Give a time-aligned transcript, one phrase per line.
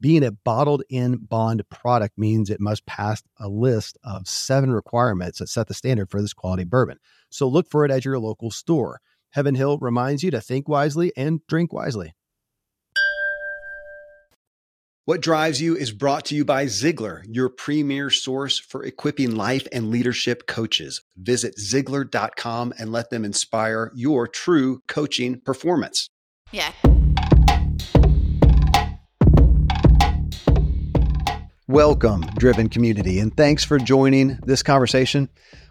[0.00, 5.40] Being a bottled in bond product means it must pass a list of seven requirements
[5.40, 6.98] that set the standard for this quality bourbon.
[7.30, 9.00] So look for it at your local store.
[9.30, 12.14] Heaven Hill reminds you to think wisely and drink wisely.
[15.04, 19.66] What Drives You is brought to you by Ziglar, your premier source for equipping life
[19.72, 21.02] and leadership coaches.
[21.16, 26.10] Visit Ziglar.com and let them inspire your true coaching performance.
[26.52, 26.72] Yeah.
[31.68, 35.28] Welcome, driven community, and thanks for joining this conversation.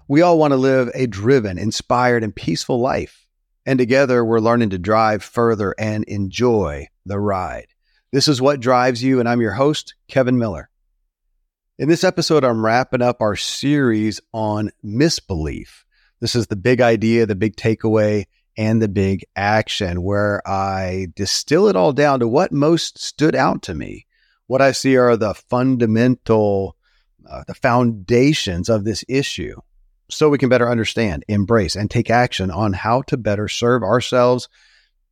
[0.07, 3.25] We all want to live a driven, inspired, and peaceful life.
[3.65, 7.69] And together, we're learning to drive further and enjoy the ride.
[8.11, 10.69] This is what drives you, and I'm your host, Kevin Miller.
[11.79, 15.83] In this episode, I'm wrapping up our series on misbelief.
[16.19, 21.67] This is the big idea, the big takeaway, and the big action, where I distill
[21.67, 24.05] it all down to what most stood out to me.
[24.47, 26.77] What I see are the fundamental,
[27.29, 29.59] uh, the foundations of this issue,
[30.09, 34.47] so we can better understand, embrace, and take action on how to better serve ourselves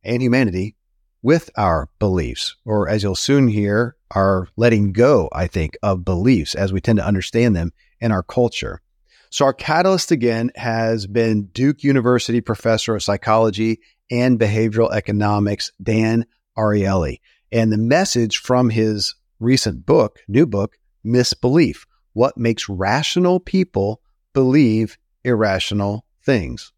[0.02, 0.74] and humanity
[1.22, 6.54] with our beliefs, or as you'll soon hear, our letting go, I think, of beliefs
[6.54, 8.80] as we tend to understand them in our culture.
[9.28, 16.26] So, our catalyst again has been Duke University professor of psychology and behavioral economics, Dan
[16.56, 17.20] Ariely.
[17.52, 24.00] And the message from his recent book, new book, Misbelief What Makes Rational People
[24.32, 26.72] Believe Irrational Things.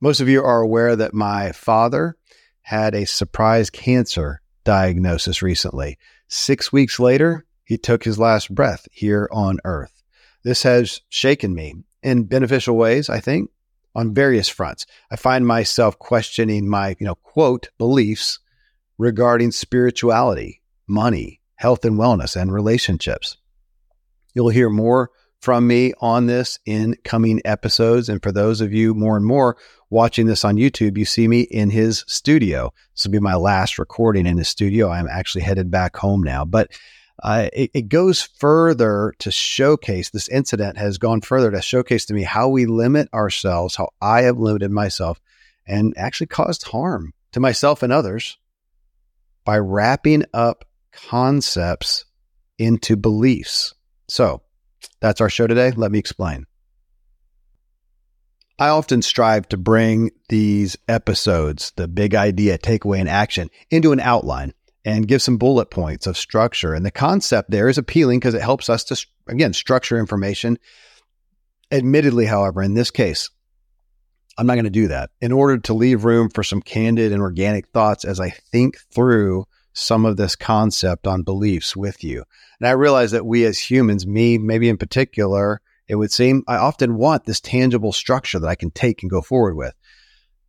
[0.00, 2.16] Most of you are aware that my father
[2.62, 5.98] had a surprise cancer diagnosis recently.
[6.28, 10.02] Six weeks later, he took his last breath here on earth.
[10.44, 13.50] This has shaken me in beneficial ways, I think,
[13.94, 14.86] on various fronts.
[15.10, 18.38] I find myself questioning my, you know, quote, beliefs
[18.98, 23.36] regarding spirituality, money, health and wellness, and relationships.
[24.34, 25.10] You'll hear more
[25.40, 28.08] from me on this in coming episodes.
[28.08, 29.56] And for those of you more and more
[29.90, 32.72] watching this on YouTube, you see me in his studio.
[32.94, 34.90] This will be my last recording in his studio.
[34.90, 36.44] I'm actually headed back home now.
[36.44, 36.70] But
[37.22, 42.14] uh, it, it, goes further to showcase this incident has gone further to showcase to
[42.14, 45.20] me how we limit ourselves, how I have limited myself
[45.66, 48.38] and actually caused harm to myself and others
[49.44, 52.04] by wrapping up concepts
[52.58, 53.74] into beliefs.
[54.08, 54.42] So
[55.00, 55.70] that's our show today.
[55.70, 56.46] Let me explain.
[58.58, 64.00] I often strive to bring these episodes, the big idea, takeaway, and action, into an
[64.00, 64.52] outline
[64.84, 66.74] and give some bullet points of structure.
[66.74, 70.58] And the concept there is appealing because it helps us to, again, structure information.
[71.70, 73.30] Admittedly, however, in this case,
[74.36, 77.20] I'm not going to do that in order to leave room for some candid and
[77.20, 79.44] organic thoughts as I think through
[79.78, 82.24] some of this concept on beliefs with you.
[82.60, 86.56] And I realize that we as humans, me maybe in particular, it would seem I
[86.56, 89.74] often want this tangible structure that I can take and go forward with.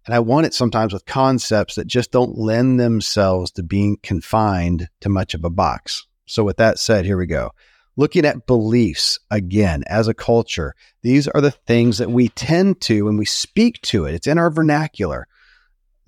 [0.06, 4.90] And I want it sometimes with concepts that just don't lend themselves to being confined
[5.02, 6.08] to much of a box.
[6.26, 7.52] So, with that said, here we go.
[7.96, 13.06] Looking at beliefs again as a culture, these are the things that we tend to,
[13.06, 15.28] when we speak to it, it's in our vernacular,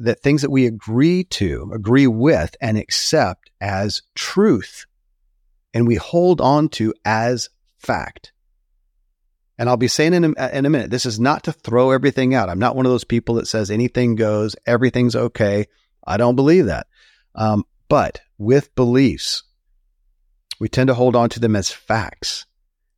[0.04, 4.86] that things that we agree to, agree with, and accept as truth,
[5.74, 8.34] and we hold on to as fact.
[9.58, 12.34] And I'll be saying in a, in a minute, this is not to throw everything
[12.34, 12.50] out.
[12.50, 15.68] I'm not one of those people that says anything goes, everything's okay.
[16.06, 16.88] I don't believe that.
[17.36, 19.44] Um, but with beliefs,
[20.60, 22.46] we tend to hold on to them as facts.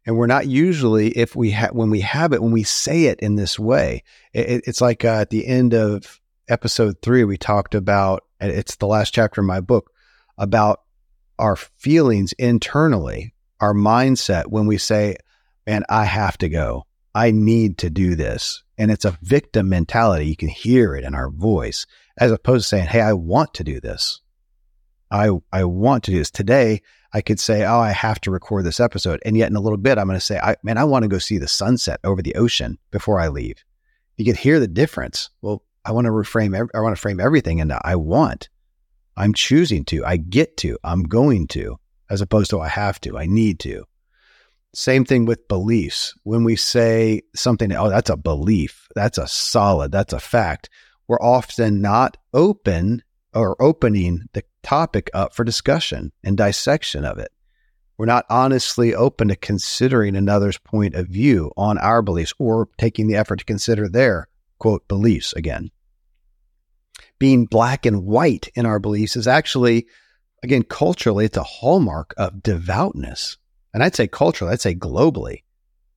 [0.05, 3.19] And we're not usually, if we have, when we have it, when we say it
[3.19, 7.75] in this way, it, it's like uh, at the end of episode three, we talked
[7.75, 9.91] about, and it's the last chapter in my book,
[10.37, 10.81] about
[11.39, 15.15] our feelings internally, our mindset when we say,
[15.65, 16.85] man, I have to go.
[17.15, 18.63] I need to do this.
[18.77, 20.25] And it's a victim mentality.
[20.25, 21.85] You can hear it in our voice
[22.17, 24.21] as opposed to saying, Hey, I want to do this.
[25.11, 26.31] I, I want to do this.
[26.31, 26.81] Today,
[27.13, 29.21] I could say, Oh, I have to record this episode.
[29.25, 31.09] And yet in a little bit, I'm going to say, I, man, I want to
[31.09, 33.63] go see the sunset over the ocean before I leave.
[34.17, 35.29] You can hear the difference.
[35.41, 38.49] Well, I want to reframe, I want to frame everything into I want.
[39.15, 41.77] I'm choosing to, I get to, I'm going to,
[42.09, 43.85] as opposed to I have to, I need to.
[44.73, 46.15] Same thing with beliefs.
[46.23, 50.69] When we say something, oh, that's a belief, that's a solid, that's a fact,
[51.07, 53.03] we're often not open
[53.33, 57.31] or opening the topic up for discussion and dissection of it.
[57.97, 63.07] We're not honestly open to considering another's point of view on our beliefs or taking
[63.07, 64.27] the effort to consider their
[64.63, 65.69] quote beliefs again.
[67.19, 69.87] Being black and white in our beliefs is actually,
[70.41, 73.35] again, culturally, it's a hallmark of devoutness.
[73.73, 75.43] And I'd say culturally, I'd say globally.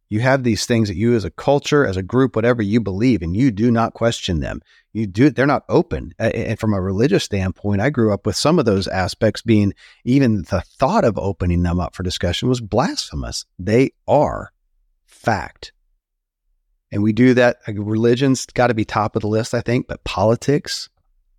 [0.08, 3.22] You have these things that you as a culture, as a group, whatever you believe,
[3.22, 4.60] and you do not question them.
[4.92, 6.12] You do, they're not open.
[6.19, 9.74] And from a religious standpoint, I grew up with some of those aspects being
[10.04, 13.44] even the thought of opening them up for discussion was blasphemous.
[13.60, 14.52] They are
[15.04, 15.72] fact.
[16.96, 17.58] And we do that.
[17.69, 20.88] Uh, religion's got to be top of the list, I think, but politics,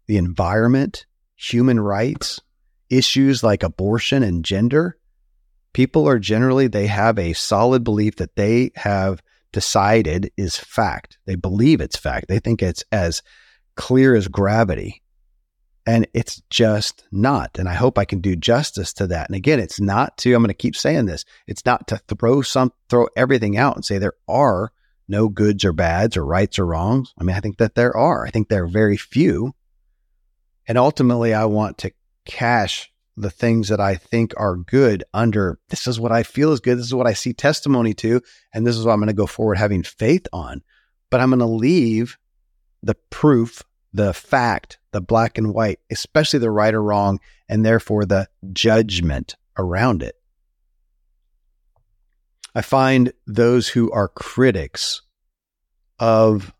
[0.05, 2.39] the environment, human rights,
[2.91, 4.99] issues like abortion and gender,
[5.73, 11.17] people are generally, they have a solid belief that they have decided is fact.
[11.25, 12.27] They believe it's fact.
[12.27, 13.23] They think it's as
[13.75, 15.01] clear as gravity.
[15.87, 17.57] And it's just not.
[17.57, 19.27] And I hope I can do justice to that.
[19.27, 22.43] And again, it's not to, I'm going to keep saying this, it's not to throw
[22.43, 24.71] some, throw everything out and say there are
[25.07, 27.13] no goods or bads or rights or wrongs.
[27.17, 28.25] I mean, I think that there are.
[28.25, 29.53] I think there are very few.
[30.67, 31.91] And ultimately, I want to
[32.25, 36.59] cash the things that I think are good under this is what I feel is
[36.59, 36.77] good.
[36.77, 38.21] This is what I see testimony to.
[38.53, 40.61] And this is what I'm going to go forward having faith on.
[41.09, 42.17] But I'm going to leave
[42.83, 43.63] the proof,
[43.93, 47.19] the fact, the black and white, especially the right or wrong,
[47.49, 50.16] and therefore the judgment around it.
[52.55, 55.01] I find those who are critics
[55.99, 56.53] of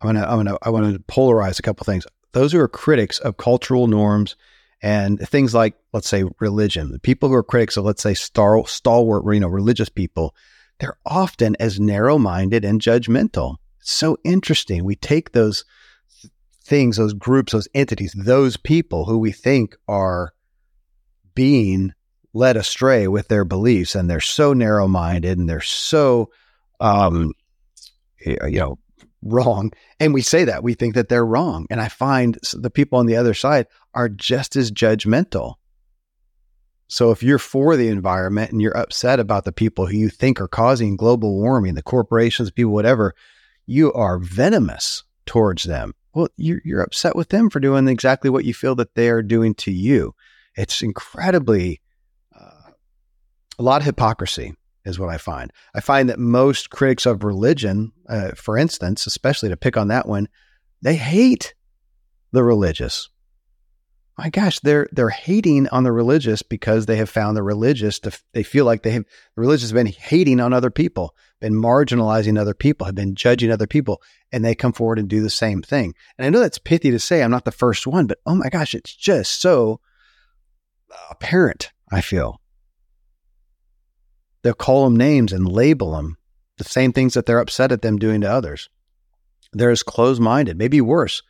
[0.00, 2.06] I'm gonna I'm gonna I want to polarize a couple things.
[2.32, 4.36] Those who are critics of cultural norms
[4.82, 6.92] and things like let's say religion.
[6.92, 10.34] The people who are critics of let's say star, stalwart you know religious people
[10.78, 13.56] they're often as narrow-minded and judgmental.
[13.80, 14.84] So interesting.
[14.84, 15.64] We take those
[16.62, 20.34] things those groups those entities those people who we think are
[21.34, 21.94] being
[22.38, 26.30] led astray with their beliefs and they're so narrow-minded and they're so
[26.80, 27.32] um
[28.24, 28.78] you know
[29.22, 29.72] wrong.
[30.00, 31.66] And we say that we think that they're wrong.
[31.70, 35.54] And I find the people on the other side are just as judgmental.
[36.88, 40.40] So if you're for the environment and you're upset about the people who you think
[40.40, 43.14] are causing global warming, the corporations, people, whatever,
[43.66, 45.94] you are venomous towards them.
[46.14, 49.22] Well, you're, you're upset with them for doing exactly what you feel that they are
[49.22, 50.14] doing to you.
[50.54, 51.87] It's incredibly uh,
[53.58, 55.52] a lot of hypocrisy is what I find.
[55.74, 60.08] I find that most critics of religion, uh, for instance, especially to pick on that
[60.08, 60.28] one,
[60.82, 61.54] they hate
[62.32, 63.08] the religious.
[64.16, 68.18] My gosh, they're they're hating on the religious because they have found the religious to
[68.32, 72.36] they feel like they have the religious have been hating on other people, been marginalizing
[72.36, 74.02] other people, have been judging other people,
[74.32, 75.94] and they come forward and do the same thing.
[76.18, 77.22] And I know that's pithy to say.
[77.22, 79.80] I'm not the first one, but oh my gosh, it's just so
[81.10, 81.70] apparent.
[81.92, 82.40] I feel
[84.42, 86.16] they'll call them names and label them
[86.58, 88.68] the same things that they're upset at them doing to others.
[89.52, 91.22] They're as closed minded, maybe worse,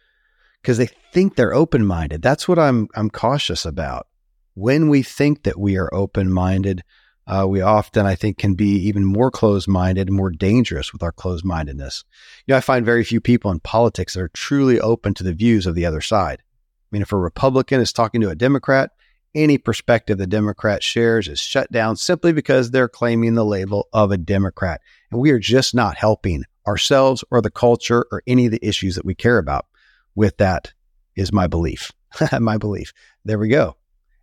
[0.62, 2.22] because they think they're open minded.
[2.22, 4.08] That's what I'm I'm cautious about.
[4.54, 6.82] When we think that we are open minded,
[7.28, 11.02] uh, we often, I think, can be even more closed minded and more dangerous with
[11.02, 12.04] our closed mindedness.
[12.46, 15.34] You know, I find very few people in politics that are truly open to the
[15.34, 16.42] views of the other side.
[16.42, 18.90] I mean, if a Republican is talking to a Democrat,
[19.35, 24.11] any perspective the Democrat shares is shut down simply because they're claiming the label of
[24.11, 24.80] a Democrat.
[25.11, 28.94] And we are just not helping ourselves or the culture or any of the issues
[28.97, 29.66] that we care about.
[30.14, 30.73] With that
[31.16, 31.92] is my belief.
[32.40, 32.92] my belief.
[33.25, 33.76] There we go.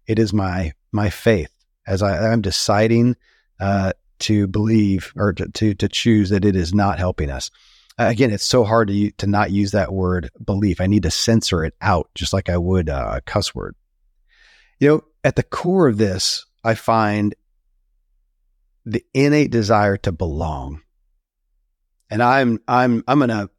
[0.07, 1.51] It is my my faith
[1.87, 3.15] as I, am deciding
[3.59, 7.51] uh, to believe or to, to, to choose that it is not helping us.
[7.99, 10.81] Uh, again, it's so hard to to not use that word belief.
[10.81, 13.75] I need to censor it out, just like I would uh, a cuss word.
[14.79, 17.35] You know, at the core of this, I find
[18.85, 20.81] the innate desire to belong.
[22.09, 23.49] And I'm, I'm, I'm gonna,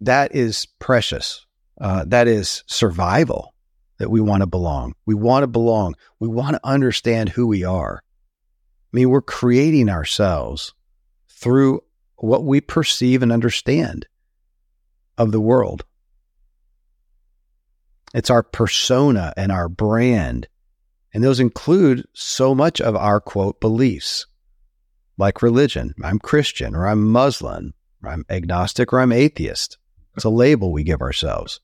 [0.00, 1.44] that is precious.
[1.80, 3.54] Uh, that is survival
[3.98, 4.94] that we want to belong.
[5.06, 5.94] We want to belong.
[6.20, 8.00] We want to understand who we are.
[8.00, 10.72] I mean, we're creating ourselves
[11.28, 11.80] through
[12.16, 14.06] what we perceive and understand
[15.18, 15.84] of the world.
[18.14, 20.46] It's our persona and our brand.
[21.12, 24.26] And those include so much of our quote beliefs,
[25.18, 25.94] like religion.
[26.02, 29.78] I'm Christian or I'm Muslim, or I'm agnostic or I'm atheist.
[30.14, 31.60] It's a label we give ourselves.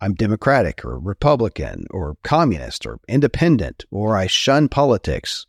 [0.00, 5.46] I'm Democratic or Republican or communist or independent, or I shun politics.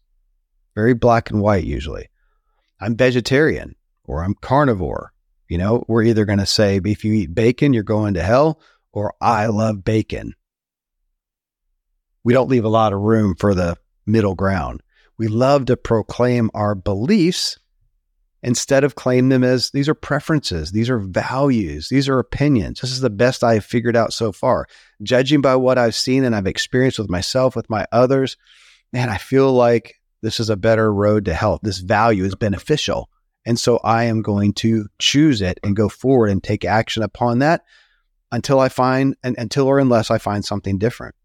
[0.74, 2.10] Very black and white usually.
[2.80, 5.12] I'm vegetarian or I'm carnivore.
[5.48, 8.60] You know, we're either going to say if you eat bacon, you're going to hell,
[8.98, 10.34] or I love bacon.
[12.24, 13.78] We don't leave a lot of room for the
[14.08, 14.82] middle ground.
[15.20, 17.60] We love to proclaim our beliefs
[18.42, 22.82] instead of claim them as these are preferences, these are values, these are opinions.
[22.82, 24.66] This is the best I've figured out so far.
[25.04, 28.36] Judging by what I've seen and I've experienced with myself, with my others,
[28.92, 31.60] man, I feel like this is a better road to health.
[31.62, 33.12] This value is beneficial.
[33.46, 37.40] And so I am going to choose it and go forward and take action upon
[37.40, 37.62] that
[38.32, 41.16] until I find, and, until or unless I find something different.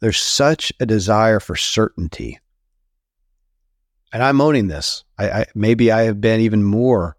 [0.00, 2.40] There's such a desire for certainty.
[4.12, 5.04] And I'm owning this.
[5.18, 7.16] I, I maybe I have been even more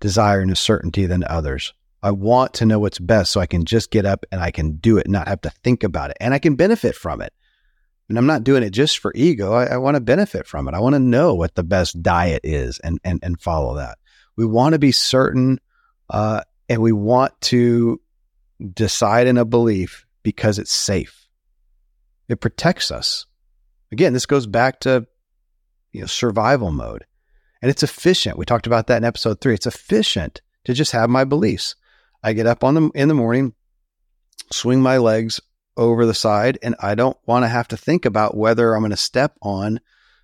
[0.00, 1.72] desiring of certainty than others.
[2.02, 4.72] I want to know what's best so I can just get up and I can
[4.72, 7.32] do it, not have to think about it, and I can benefit from it.
[8.08, 9.52] And I'm not doing it just for ego.
[9.52, 10.74] I, I want to benefit from it.
[10.74, 13.98] I want to know what the best diet is and and and follow that.
[14.36, 15.60] We want to be certain,
[16.10, 16.42] uh,
[16.72, 18.00] and we want to
[18.72, 21.28] decide in a belief because it's safe.
[22.30, 23.26] It protects us.
[23.92, 25.06] Again, this goes back to
[25.92, 27.04] you know survival mode,
[27.60, 28.38] and it's efficient.
[28.38, 29.52] We talked about that in episode three.
[29.52, 31.74] It's efficient to just have my beliefs.
[32.22, 33.52] I get up on the in the morning,
[34.50, 35.42] swing my legs
[35.76, 38.90] over the side and I don't want to have to think about whether I'm going
[38.92, 39.80] to step on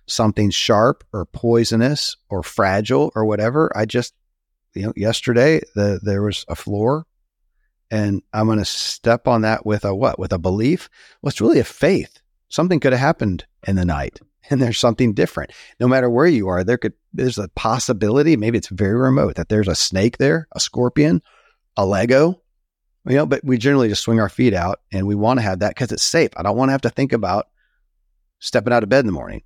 [0.07, 3.71] something sharp or poisonous or fragile or whatever.
[3.75, 4.13] I just,
[4.73, 7.05] you know, yesterday the, there was a floor
[7.91, 10.19] and I'm going to step on that with a what?
[10.19, 10.89] With a belief?
[11.21, 12.21] Well, it's really a faith.
[12.49, 15.51] Something could have happened in the night and there's something different.
[15.79, 19.49] No matter where you are, there could, there's a possibility, maybe it's very remote, that
[19.49, 21.21] there's a snake there, a scorpion,
[21.77, 22.41] a Lego,
[23.07, 25.59] you know, but we generally just swing our feet out and we want to have
[25.59, 26.31] that because it's safe.
[26.37, 27.47] I don't want to have to think about
[28.39, 29.41] stepping out of bed in the morning.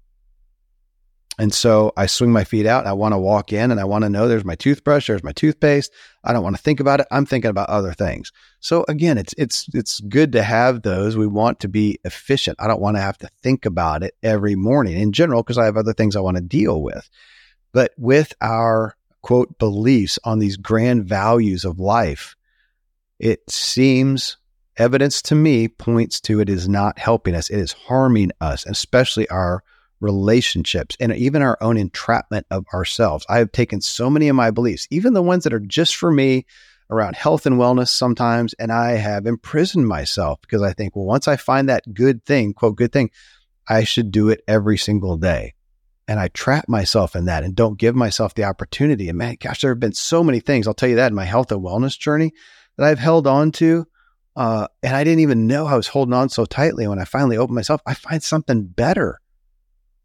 [1.39, 2.85] And so I swing my feet out.
[2.85, 5.31] I want to walk in and I want to know there's my toothbrush, there's my
[5.31, 5.91] toothpaste.
[6.23, 7.07] I don't want to think about it.
[7.09, 8.31] I'm thinking about other things.
[8.59, 11.17] So again, it's it's it's good to have those.
[11.17, 12.57] We want to be efficient.
[12.59, 15.65] I don't want to have to think about it every morning in general because I
[15.65, 17.09] have other things I want to deal with.
[17.71, 22.35] But with our quote beliefs on these grand values of life,
[23.19, 24.37] it seems
[24.77, 27.49] evidence to me points to it is not helping us.
[27.49, 29.63] It is harming us, especially our
[30.03, 33.25] relationships and even our own entrapment of ourselves.
[33.29, 36.11] I have taken so many of my beliefs, even the ones that are just for
[36.11, 36.45] me
[36.89, 41.27] around health and wellness sometimes, and I have imprisoned myself because I think, well, once
[41.27, 43.09] I find that good thing, quote, good thing,
[43.67, 45.53] I should do it every single day.
[46.07, 49.07] And I trap myself in that and don't give myself the opportunity.
[49.07, 50.67] And man, gosh, there have been so many things.
[50.67, 52.33] I'll tell you that in my health and wellness journey
[52.77, 53.85] that I've held on to.
[54.35, 56.87] Uh, and I didn't even know I was holding on so tightly.
[56.87, 59.21] When I finally opened myself, I find something better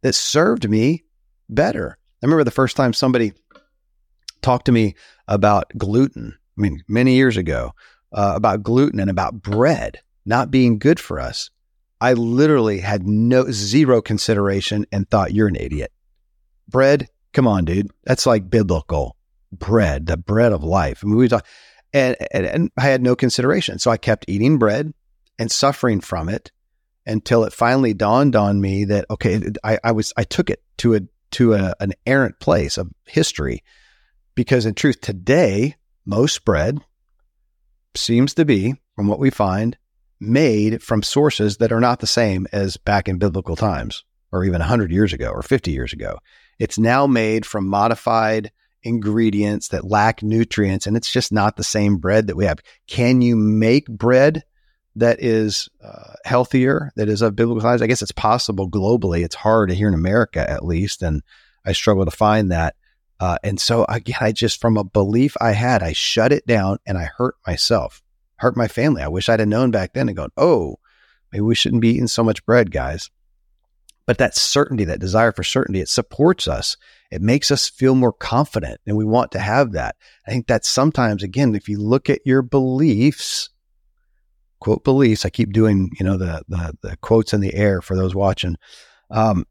[0.02, 1.04] that served me
[1.48, 1.98] better.
[2.22, 3.32] I remember the first time somebody
[4.42, 4.94] talked to me
[5.26, 6.36] about gluten.
[6.56, 7.72] I mean, many years ago,
[8.12, 11.50] uh, about gluten and about bread not being good for us.
[12.00, 15.90] I literally had no zero consideration and thought you're an idiot.
[16.68, 17.90] Bread, come on, dude.
[18.04, 19.16] That's like biblical
[19.50, 21.00] bread, the bread of life.
[21.02, 21.46] I mean, we talk,
[21.92, 23.78] and, and, and I had no consideration.
[23.78, 24.92] So I kept eating bread
[25.38, 26.52] and suffering from it
[27.08, 30.94] until it finally dawned on me that okay, I, I was I took it to
[30.94, 31.00] a
[31.32, 33.62] to a, an errant place of history,
[34.34, 36.78] because in truth, today most bread
[37.94, 39.76] seems to be, from what we find,
[40.20, 44.60] made from sources that are not the same as back in biblical times, or even
[44.60, 46.18] hundred years ago, or fifty years ago.
[46.58, 48.52] It's now made from modified
[48.84, 52.60] ingredients that lack nutrients and it's just not the same bread that we have.
[52.86, 54.44] Can you make bread
[55.00, 57.82] that is uh, healthier, that is of biblical size?
[57.82, 59.24] I guess it's possible globally.
[59.24, 61.02] It's hard here in America, at least.
[61.02, 61.22] And
[61.64, 62.76] I struggle to find that.
[63.20, 66.78] Uh, and so again, I just, from a belief I had, I shut it down
[66.86, 68.02] and I hurt myself,
[68.36, 69.02] hurt my family.
[69.02, 70.76] I wish I'd have known back then and gone, oh,
[71.32, 73.10] maybe we shouldn't be eating so much bread, guys.
[74.06, 76.76] But that certainty, that desire for certainty, it supports us
[77.10, 79.96] it makes us feel more confident and we want to have that.
[80.26, 83.50] I think that sometimes, again, if you look at your beliefs,
[84.60, 87.96] quote beliefs, I keep doing, you know, the, the, the quotes in the air for
[87.96, 88.56] those watching.
[89.10, 89.46] Um,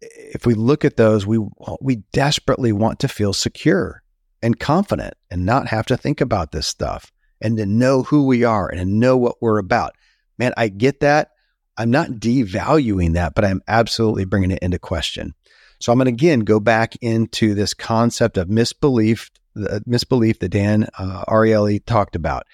[0.00, 1.38] if we look at those, we
[1.80, 4.02] we desperately want to feel secure
[4.42, 8.44] and confident and not have to think about this stuff and to know who we
[8.44, 9.94] are and to know what we're about.
[10.38, 11.30] Man, I get that.
[11.78, 15.34] I'm not devaluing that, but I'm absolutely bringing it into question.
[15.80, 20.48] So I'm going to again go back into this concept of misbelief, the misbelief that
[20.50, 22.44] Dan uh, Ariely talked about.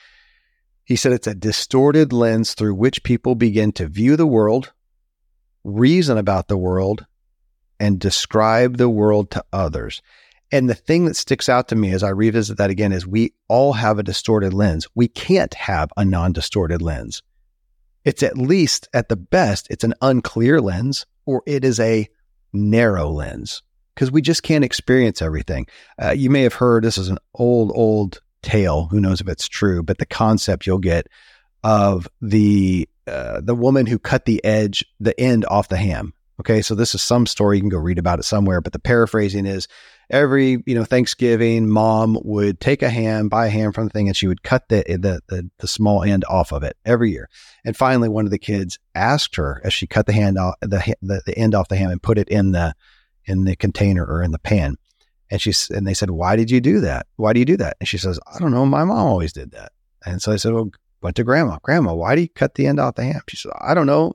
[0.84, 4.72] He said it's a distorted lens through which people begin to view the world,
[5.64, 7.06] reason about the world,
[7.78, 10.02] and describe the world to others.
[10.50, 13.32] And the thing that sticks out to me as I revisit that again is we
[13.48, 14.86] all have a distorted lens.
[14.94, 17.22] We can't have a non distorted lens.
[18.04, 22.08] It's at least, at the best, it's an unclear lens or it is a
[22.52, 23.62] narrow lens
[23.94, 25.66] because we just can't experience everything.
[26.02, 28.88] Uh, you may have heard this is an old, old tale.
[28.90, 31.06] Who knows if it's true, but the concept you'll get
[31.64, 36.12] of the uh, the woman who cut the edge, the end off the ham.
[36.40, 38.78] Okay, so this is some story you can go read about it somewhere, but the
[38.78, 39.68] paraphrasing is
[40.10, 44.08] every you know Thanksgiving, mom would take a ham, buy a ham from the thing,
[44.08, 47.28] and she would cut the, the the the, small end off of it every year.
[47.64, 50.96] And finally, one of the kids asked her as she cut the hand off the,
[51.02, 52.74] the the end off the ham and put it in the
[53.24, 54.76] in the container or in the pan.
[55.32, 57.06] And she and they said, "Why did you do that?
[57.16, 58.66] Why do you do that?" And she says, "I don't know.
[58.66, 59.72] My mom always did that."
[60.04, 60.70] And so I said, "Well,
[61.00, 61.58] went to grandma.
[61.62, 64.12] Grandma, why do you cut the end off the ham?" She said, "I don't know.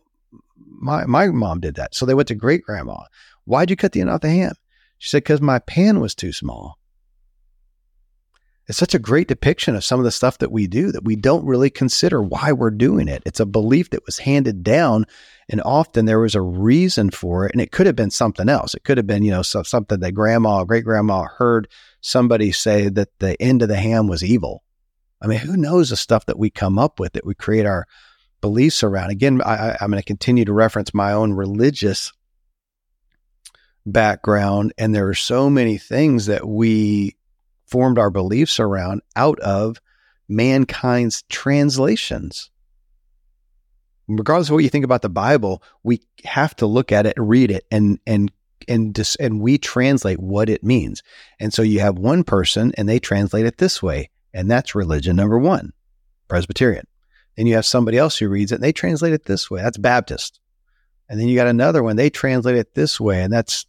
[0.55, 2.99] My my mom did that." So they went to great grandma.
[3.45, 4.53] Why'd you cut the end off the ham?
[4.99, 6.77] She said, because my pan was too small.
[8.67, 11.15] It's such a great depiction of some of the stuff that we do that we
[11.15, 13.23] don't really consider why we're doing it.
[13.25, 15.05] It's a belief that was handed down,
[15.47, 17.53] and often there was a reason for it.
[17.53, 18.73] And it could have been something else.
[18.73, 21.69] It could have been, you know, something that grandma, or great grandma heard
[22.01, 24.63] somebody say that the end of the ham was evil.
[25.21, 27.87] I mean, who knows the stuff that we come up with that we create our
[28.41, 29.11] beliefs around?
[29.11, 32.11] Again, I, I'm going to continue to reference my own religious
[33.85, 34.73] background.
[34.77, 37.15] And there are so many things that we
[37.67, 39.79] formed our beliefs around out of
[40.27, 42.49] mankind's translations.
[44.07, 47.51] Regardless of what you think about the Bible, we have to look at it, read
[47.51, 48.31] it, and and
[48.67, 51.03] and dis, and we translate what it means.
[51.39, 55.17] And so you have one person, and they translate it this way, and that's religion
[55.17, 55.73] number one,
[56.29, 56.87] Presbyterian.
[57.35, 59.61] Then you have somebody else who reads it, and they translate it this way.
[59.61, 60.39] That's Baptist.
[61.09, 63.65] And then you got another one, they translate it this way, and that's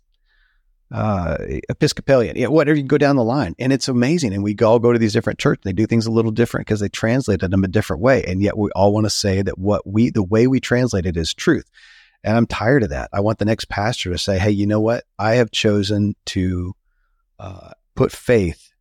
[0.90, 1.36] uh,
[1.68, 3.54] Episcopalian, yeah, whatever you go down the line.
[3.58, 4.32] And it's amazing.
[4.32, 5.62] And we all go to these different churches.
[5.64, 8.24] They do things a little different because they translated them a different way.
[8.24, 11.16] And yet we all want to say that what we, the way we translate it
[11.16, 11.68] is truth.
[12.24, 13.10] And I'm tired of that.
[13.12, 15.04] I want the next pastor to say, hey, you know what?
[15.18, 16.74] I have chosen to
[17.38, 18.72] uh, put faith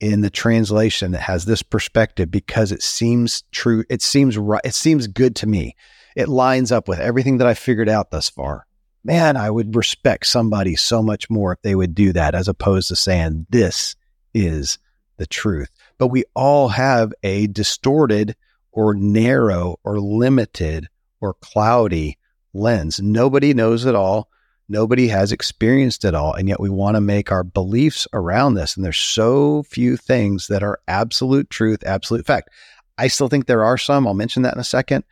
[0.00, 3.84] in the translation that has this perspective because it seems true.
[3.88, 4.60] It seems right.
[4.64, 5.76] It seems good to me.
[6.16, 8.66] It lines up with everything that I figured out thus far
[9.04, 12.88] man, I would respect somebody so much more if they would do that as opposed
[12.88, 13.96] to saying, this
[14.34, 14.78] is
[15.16, 15.70] the truth.
[15.98, 18.36] But we all have a distorted
[18.72, 20.88] or narrow or limited
[21.20, 22.18] or cloudy
[22.54, 23.00] lens.
[23.00, 24.28] Nobody knows it all.
[24.68, 26.32] Nobody has experienced it all.
[26.32, 28.76] And yet we want to make our beliefs around this.
[28.76, 32.48] And there's so few things that are absolute truth, absolute fact.
[32.96, 34.06] I still think there are some.
[34.06, 35.04] I'll mention that in a second.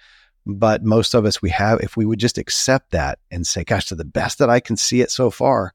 [0.47, 3.87] But most of us, we have, if we would just accept that and say, gosh,
[3.87, 5.75] to the best that I can see it so far,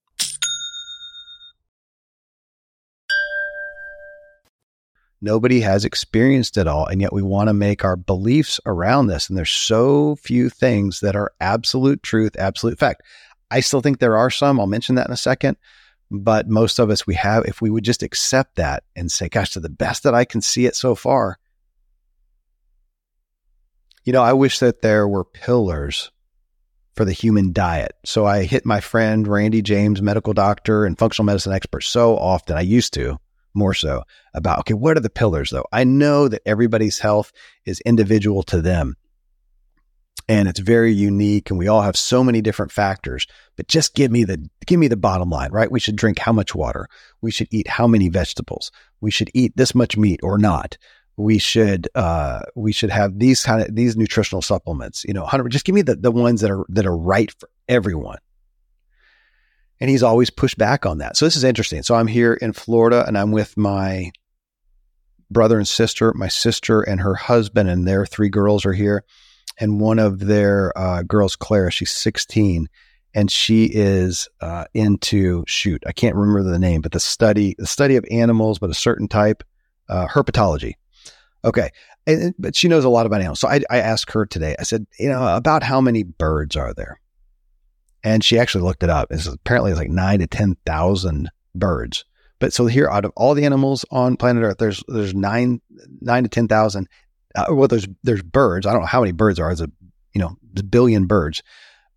[5.21, 6.87] Nobody has experienced it all.
[6.87, 9.29] And yet we want to make our beliefs around this.
[9.29, 13.03] And there's so few things that are absolute truth, absolute fact.
[13.51, 14.59] I still think there are some.
[14.59, 15.57] I'll mention that in a second.
[16.09, 19.51] But most of us, we have, if we would just accept that and say, gosh,
[19.51, 21.37] to the best that I can see it so far,
[24.03, 26.11] you know, I wish that there were pillars
[26.95, 27.93] for the human diet.
[28.03, 32.57] So I hit my friend Randy James, medical doctor and functional medicine expert, so often.
[32.57, 33.19] I used to
[33.53, 35.65] more so about, okay, what are the pillars though?
[35.71, 37.31] I know that everybody's health
[37.65, 38.95] is individual to them
[40.31, 44.11] and it's very unique and we all have so many different factors but just give
[44.11, 45.71] me the give me the bottom line right?
[45.71, 46.87] We should drink how much water?
[47.21, 48.71] We should eat how many vegetables?
[49.01, 50.77] We should eat this much meat or not?
[51.17, 55.49] We should uh we should have these kind of these nutritional supplements you know 100
[55.49, 58.17] just give me the the ones that are that are right for everyone
[59.81, 61.17] and he's always pushed back on that.
[61.17, 61.81] So this is interesting.
[61.81, 64.11] So I'm here in Florida and I'm with my
[65.31, 66.13] brother and sister.
[66.13, 69.03] My sister and her husband and their three girls are here.
[69.59, 72.69] And one of their uh, girls, Clara, she's 16
[73.15, 75.83] and she is uh, into shoot.
[75.87, 79.07] I can't remember the name, but the study the study of animals, but a certain
[79.07, 79.43] type,
[79.89, 80.75] uh, herpetology.
[81.43, 81.71] Okay,
[82.07, 83.39] and, but she knows a lot about animals.
[83.39, 84.55] So I, I asked her today.
[84.59, 87.00] I said, you know, about how many birds are there?
[88.03, 89.11] And she actually looked it up.
[89.11, 92.05] It's apparently it's like nine to ten thousand birds.
[92.39, 95.61] But so here, out of all the animals on planet Earth, there's there's nine
[96.01, 96.87] nine to ten thousand.
[97.35, 98.65] Uh, well, there's there's birds.
[98.65, 99.47] I don't know how many birds are.
[99.47, 99.71] There's a
[100.13, 101.43] you know a billion birds,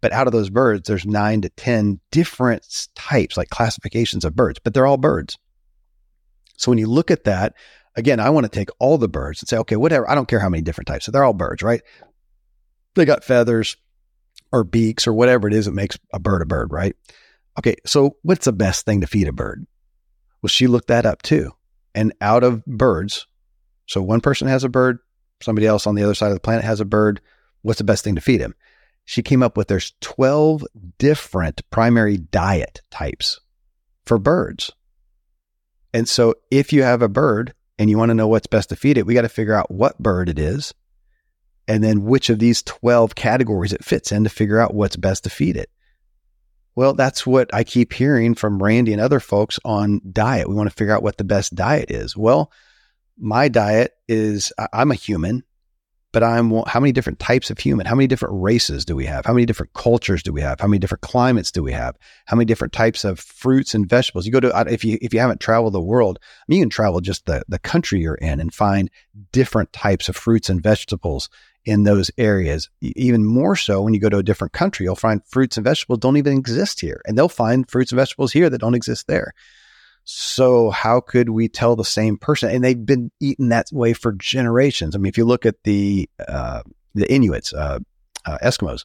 [0.01, 4.61] but out of those birds, there's nine to ten different types, like classifications of birds.
[4.63, 5.39] But they're all birds.
[6.57, 7.55] So when you look at that,
[7.97, 10.09] again, I want to take all the birds and say, okay, whatever.
[10.09, 11.07] I don't care how many different types.
[11.07, 11.83] So they're all birds, right?
[12.95, 13.77] They got feathers
[14.55, 16.95] or beaks or whatever it is that makes a bird a bird, right?
[17.59, 19.67] Okay, so what's the best thing to feed a bird?
[20.41, 21.51] Well, she looked that up too.
[21.93, 23.27] And out of birds,
[23.87, 24.99] so one person has a bird,
[25.43, 27.21] somebody else on the other side of the planet has a bird.
[27.63, 28.55] What's the best thing to feed him?
[29.05, 30.65] She came up with there's 12
[30.99, 33.41] different primary diet types
[34.07, 34.71] for birds.
[35.93, 38.77] And so if you have a bird and you want to know what's best to
[38.77, 40.73] feed it, we got to figure out what bird it is
[41.67, 45.25] and then which of these 12 categories it fits in to figure out what's best
[45.25, 45.71] to feed it.
[46.77, 50.49] Well, that's what I keep hearing from Randy and other folks on diet.
[50.49, 52.17] We want to figure out what the best diet is.
[52.17, 52.51] Well,
[53.17, 55.45] my diet is I'm a human,
[56.13, 57.87] but I'm how many different types of human?
[57.87, 59.25] How many different races do we have?
[59.25, 60.59] How many different cultures do we have?
[60.59, 61.97] How many different climates do we have?
[62.27, 64.27] How many different types of fruits and vegetables?
[64.27, 66.71] You go to if you if you haven't traveled the world, I mean, you can
[66.71, 68.91] travel just the the country you're in and find
[69.31, 71.29] different types of fruits and vegetables
[71.65, 72.69] in those areas.
[72.81, 76.01] Even more so when you go to a different country, you'll find fruits and vegetables
[76.01, 77.01] don't even exist here.
[77.07, 79.35] And they'll find fruits and vegetables here that don't exist there.
[80.05, 82.51] So how could we tell the same person?
[82.51, 84.95] And they've been eating that way for generations.
[84.95, 86.63] I mean, if you look at the uh,
[86.95, 87.79] the Inuits, uh,
[88.27, 88.85] uh, Eskimos,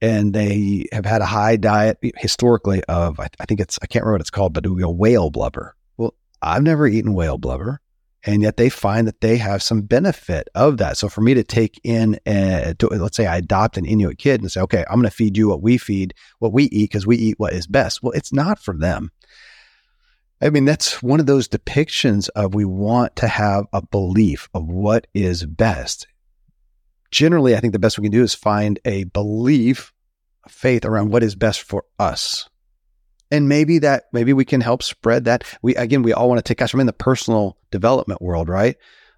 [0.00, 4.14] and they have had a high diet historically of I, think it's I can't remember
[4.14, 5.76] what it's called, but whale blubber.
[5.96, 7.80] Well, I've never eaten whale blubber
[8.26, 10.96] and yet they find that they have some benefit of that.
[10.96, 14.40] So for me to take in, a, to, let's say I adopt an Inuit kid
[14.40, 17.06] and say, okay, I'm going to feed you what we feed, what we eat, because
[17.06, 18.02] we eat what is best.
[18.02, 19.10] Well, it's not for them.
[20.40, 24.66] I mean, that's one of those depictions of we want to have a belief of
[24.68, 26.06] what is best.
[27.10, 29.92] Generally, I think the best we can do is find a belief,
[30.44, 32.48] a faith around what is best for us
[33.34, 35.42] and maybe that maybe we can help spread that.
[35.60, 38.76] We again we all want to take gosh i'm in the personal development world right?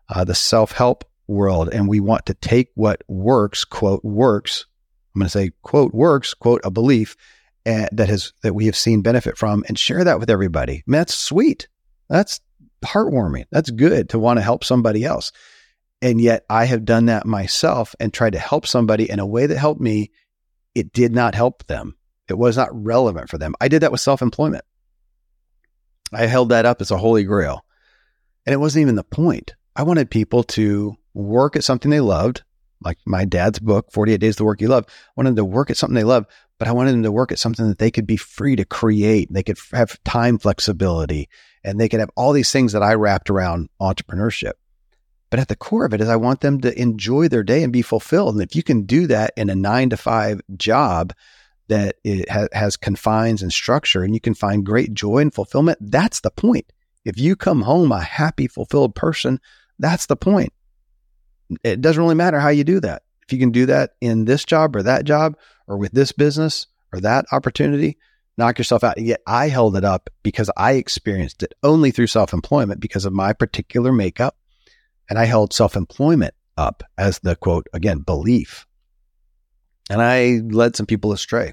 [0.08, 1.68] Uh, the self-help world.
[1.72, 4.66] And we want to take what works quote works
[5.14, 7.16] i'm going to say quote works quote a belief
[7.66, 10.74] uh, that has that we have seen benefit from and share that with everybody.
[10.74, 11.68] I mean, that's sweet.
[12.08, 12.40] That's
[12.84, 13.46] heartwarming.
[13.50, 15.32] That's good to want to help somebody else.
[16.00, 19.46] And yet i have done that myself and tried to help somebody in a way
[19.46, 20.10] that helped me.
[20.74, 21.96] It did not help them
[22.28, 23.54] it was not relevant for them.
[23.60, 24.64] I did that with self employment.
[26.12, 27.64] I held that up as a holy grail.
[28.44, 29.54] And it wasn't even the point.
[29.74, 32.44] I wanted people to work at something they loved,
[32.82, 34.84] like my dad's book, 48 Days to Work You Love.
[34.88, 36.26] I wanted them to work at something they love,
[36.58, 39.32] but I wanted them to work at something that they could be free to create.
[39.32, 41.28] They could have time flexibility
[41.64, 44.52] and they could have all these things that I wrapped around entrepreneurship.
[45.28, 47.72] But at the core of it is I want them to enjoy their day and
[47.72, 48.36] be fulfilled.
[48.36, 51.12] And if you can do that in a nine to five job,
[51.68, 55.78] that it ha- has confines and structure and you can find great joy and fulfillment,
[55.80, 56.72] that's the point.
[57.04, 59.40] If you come home a happy, fulfilled person,
[59.78, 60.52] that's the point.
[61.62, 63.02] It doesn't really matter how you do that.
[63.26, 66.66] If you can do that in this job or that job or with this business
[66.92, 67.98] or that opportunity,
[68.36, 68.98] knock yourself out.
[68.98, 73.12] Yet I held it up because I experienced it only through self employment because of
[73.12, 74.36] my particular makeup.
[75.08, 78.66] And I held self employment up as the quote, again, belief
[79.90, 81.52] and I led some people astray.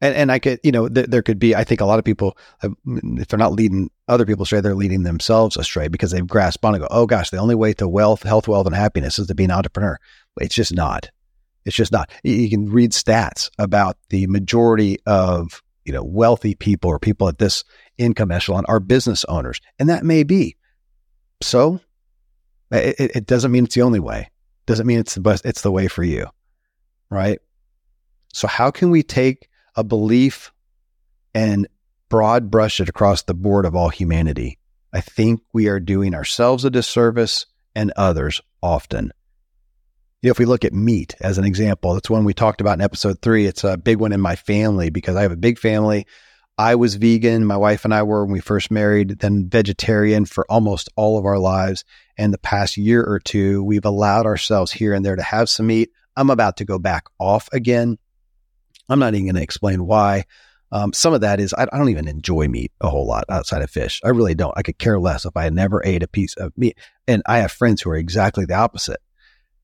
[0.00, 2.04] And, and I could, you know, th- there could be, I think a lot of
[2.04, 6.26] people, uh, if they're not leading other people astray, they're leading themselves astray because they've
[6.26, 9.18] grasped on and go, oh gosh, the only way to wealth, health, wealth, and happiness
[9.18, 9.98] is to be an entrepreneur.
[10.40, 11.10] It's just not.
[11.64, 12.10] It's just not.
[12.22, 17.38] You can read stats about the majority of, you know, wealthy people or people at
[17.38, 17.64] this
[17.96, 19.60] income echelon are business owners.
[19.78, 20.56] And that may be.
[21.40, 21.80] So
[22.70, 24.30] it, it doesn't mean it's the only way.
[24.66, 26.26] Doesn't mean it's the best, it's the way for you
[27.10, 27.38] right?
[28.32, 30.52] So, how can we take a belief
[31.34, 31.68] and
[32.08, 34.58] broad brush it across the board of all humanity?
[34.92, 39.12] I think we are doing ourselves a disservice and others often.
[40.22, 43.20] If we look at meat as an example, that's one we talked about in episode
[43.20, 43.46] three.
[43.46, 46.06] It's a big one in my family because I have a big family.
[46.56, 47.44] I was vegan.
[47.44, 51.26] My wife and I were when we first married, then vegetarian for almost all of
[51.26, 51.84] our lives.
[52.16, 55.66] And the past year or two, we've allowed ourselves here and there to have some
[55.66, 55.90] meat.
[56.16, 57.98] I'm about to go back off again.
[58.88, 60.24] I'm not even going to explain why.
[60.72, 63.62] Um, some of that is I, I, don't even enjoy meat a whole lot outside
[63.62, 64.00] of fish.
[64.04, 64.56] I really don't.
[64.56, 66.76] I could care less if I never ate a piece of meat.
[67.06, 69.00] And I have friends who are exactly the opposite.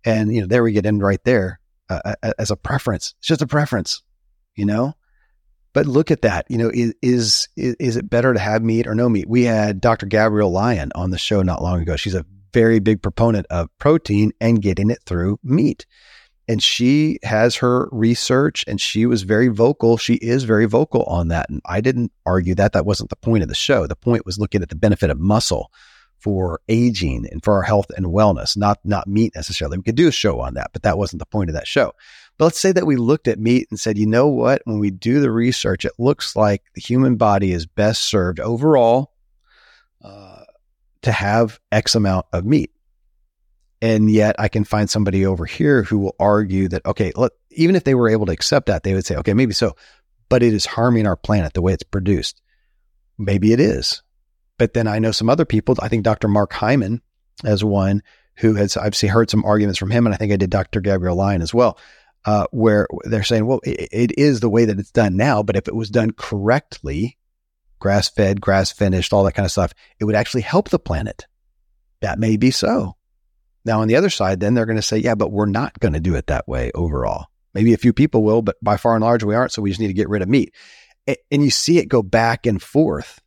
[0.05, 1.59] And you know, there we get in right there
[1.89, 3.15] uh, as a preference.
[3.19, 4.03] It's just a preference,
[4.55, 4.95] you know.
[5.73, 6.47] But look at that.
[6.49, 9.29] You know, is, is is it better to have meat or no meat?
[9.29, 10.07] We had Dr.
[10.07, 11.97] Gabrielle Lyon on the show not long ago.
[11.97, 15.87] She's a very big proponent of protein and getting it through meat
[16.51, 19.97] and she has her research and she was very vocal.
[19.97, 22.73] She is very vocal on that and i didn't argue that.
[22.73, 23.87] That wasn't the point of the show.
[23.87, 25.71] The point was looking at the benefit of muscle
[26.19, 29.79] for aging and for our health and wellness not not meat necessarily.
[29.79, 31.93] We could do a show on that but that wasn't the point of that show.
[32.37, 34.63] But let's say that we looked at meat and said you know what?
[34.65, 39.13] When we do the research it looks like the human body is best served overall
[40.03, 40.43] uh,
[41.03, 42.73] to have x amount of meat
[43.83, 47.77] and yet I can find somebody over here who will argue that, okay, let, even
[47.77, 49.75] if they were able to accept that, they would say, okay, maybe so,
[50.29, 52.43] but it is harming our planet the way it's produced.
[53.19, 54.03] Maybe it is.
[54.59, 56.29] But then I know some other people, I think Dr.
[56.29, 57.01] Mark Hyman
[57.45, 58.03] as one
[58.37, 60.81] who has, I've seen, heard some arguments from him, and I think I did Dr.
[60.81, 61.79] Gabrielle Lyon as well.
[62.25, 65.57] uh, where they're saying, well, it, it is the way that it's done now, but
[65.57, 67.17] if it was done correctly,
[67.79, 71.27] grass fed, grass finished, all that kind of stuff, it would actually help the planet.
[72.01, 72.97] That may be so.
[73.65, 75.93] Now, on the other side, then they're going to say, yeah, but we're not going
[75.93, 77.27] to do it that way overall.
[77.53, 79.53] Maybe a few people will, but by far and large, we aren't.
[79.53, 80.55] So we just need to get rid of meat.
[81.07, 83.21] And you see it go back and forth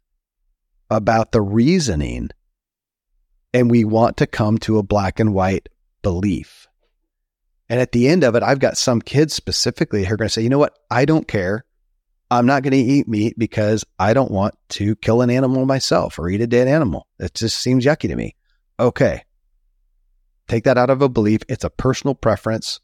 [0.90, 2.30] about the reasoning.
[3.54, 5.70] And we want to come to a black and white
[6.02, 6.68] belief.
[7.70, 10.34] And at the end of it, I've got some kids specifically who are going to
[10.34, 10.78] say, you know what?
[10.90, 11.66] I don't care.
[12.32, 16.18] I'm not going to eat meat because I don't want to kill an animal myself
[16.18, 17.08] or eat a dead animal.
[17.20, 18.36] It just seems yucky to me.
[18.80, 19.24] Okay.
[20.48, 21.42] Take that out of a belief.
[21.48, 22.80] It's a personal preference.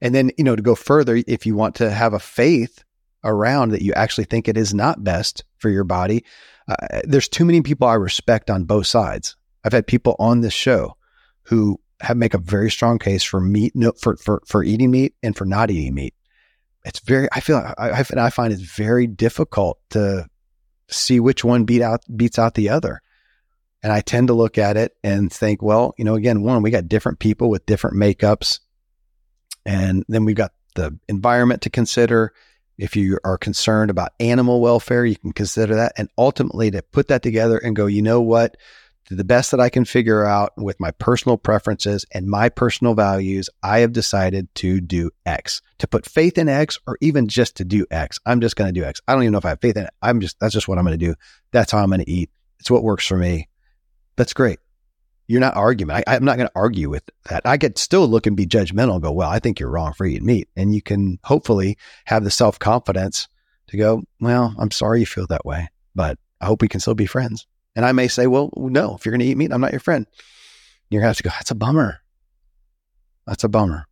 [0.00, 2.84] And then, you know, to go further, if you want to have a faith
[3.24, 6.24] around that you actually think it is not best for your body,
[6.68, 9.36] uh, there's too many people I respect on both sides.
[9.64, 10.96] I've had people on this show
[11.42, 15.14] who have make a very strong case for meat, no, for, for, for eating meat
[15.22, 16.14] and for not eating meat.
[16.84, 20.28] It's very, I feel, I, I find it's very difficult to
[20.88, 23.00] see which one beat out, beats out the other.
[23.86, 26.72] And I tend to look at it and think, well, you know, again, one, we
[26.72, 28.58] got different people with different makeups.
[29.64, 32.32] And then we've got the environment to consider.
[32.78, 35.92] If you are concerned about animal welfare, you can consider that.
[35.96, 38.56] And ultimately, to put that together and go, you know what?
[39.04, 42.94] To the best that I can figure out with my personal preferences and my personal
[42.94, 47.58] values, I have decided to do X, to put faith in X, or even just
[47.58, 48.18] to do X.
[48.26, 49.00] I'm just going to do X.
[49.06, 49.94] I don't even know if I have faith in it.
[50.02, 51.14] I'm just, that's just what I'm going to do.
[51.52, 52.30] That's how I'm going to eat.
[52.58, 53.48] It's what works for me.
[54.16, 54.58] That's great.
[55.28, 55.90] You're not arguing.
[55.90, 57.42] I, am not going to argue with that.
[57.44, 60.06] I could still look and be judgmental and go, well, I think you're wrong for
[60.06, 60.48] eating meat.
[60.56, 63.28] And you can hopefully have the self confidence
[63.68, 66.94] to go, well, I'm sorry you feel that way, but I hope we can still
[66.94, 67.46] be friends.
[67.74, 69.80] And I may say, well, no, if you're going to eat meat, I'm not your
[69.80, 70.06] friend.
[70.88, 72.00] You're going to have to go, that's a bummer.
[73.26, 73.86] That's a bummer.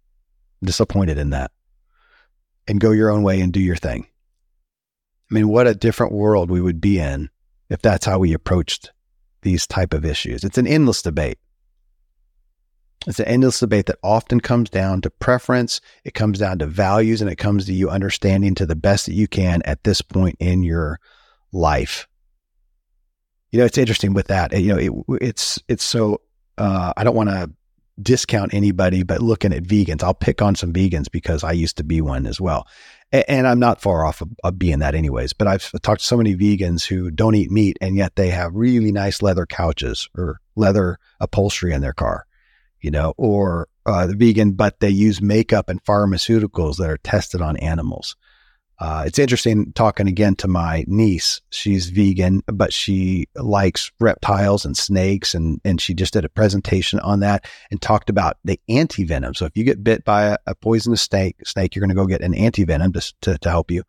[0.62, 1.50] I'm disappointed in that.
[2.68, 4.06] And go your own way and do your thing.
[5.30, 7.28] I mean, what a different world we would be in
[7.68, 8.92] if that's how we approached
[9.44, 10.42] these type of issues.
[10.42, 11.38] It's an endless debate.
[13.06, 17.20] It's an endless debate that often comes down to preference, it comes down to values,
[17.20, 20.36] and it comes to you understanding to the best that you can at this point
[20.40, 20.98] in your
[21.52, 22.08] life.
[23.52, 24.58] You know, it's interesting with that.
[24.58, 26.22] You know, it, it's it's so
[26.58, 27.50] uh, I don't want to
[28.02, 31.84] discount anybody, but looking at vegans, I'll pick on some vegans because I used to
[31.84, 32.66] be one as well
[33.28, 35.32] and I'm not far off of, of, being that anyways.
[35.32, 38.54] But I've talked to so many vegans who don't eat meat, and yet they have
[38.54, 42.26] really nice leather couches or leather upholstery in their car,
[42.80, 47.40] you know, or uh, the vegan, but they use makeup and pharmaceuticals that are tested
[47.40, 48.16] on animals.
[48.80, 51.40] Uh, it's interesting talking again to my niece.
[51.50, 56.98] She's vegan, but she likes reptiles and snakes, and and she just did a presentation
[57.00, 59.34] on that and talked about the anti venom.
[59.34, 62.06] So if you get bit by a, a poisonous snake, snake, you're going to go
[62.06, 63.84] get an anti venom to, to to help you,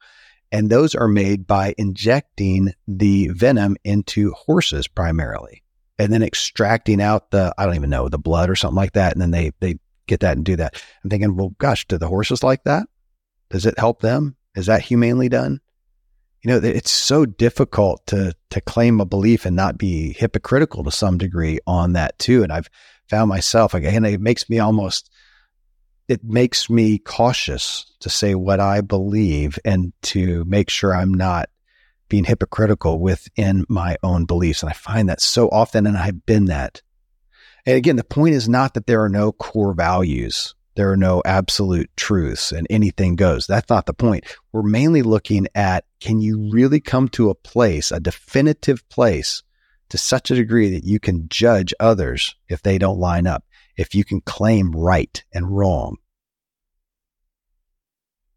[0.51, 5.63] and those are made by injecting the venom into horses primarily,
[5.97, 9.13] and then extracting out the I don't even know the blood or something like that,
[9.13, 10.79] and then they they get that and do that.
[11.03, 12.87] I'm thinking, well, gosh, do the horses like that?
[13.49, 14.35] Does it help them?
[14.55, 15.59] Is that humanely done?
[16.41, 20.91] You know, it's so difficult to to claim a belief and not be hypocritical to
[20.91, 22.43] some degree on that too.
[22.43, 22.69] And I've
[23.09, 25.09] found myself again, it makes me almost
[26.07, 31.49] it makes me cautious to say what I believe and to make sure I'm not
[32.09, 34.61] being hypocritical within my own beliefs.
[34.61, 36.83] And I find that so often, and I've been that.
[37.65, 41.21] And again, the point is not that there are no core values there are no
[41.25, 43.47] absolute truths and anything goes.
[43.47, 44.25] That's not the point.
[44.51, 49.41] We're mainly looking at can you really come to a place, a definitive place,
[49.89, 53.45] to such a degree that you can judge others if they don't line up,
[53.77, 55.97] if you can claim right and wrong.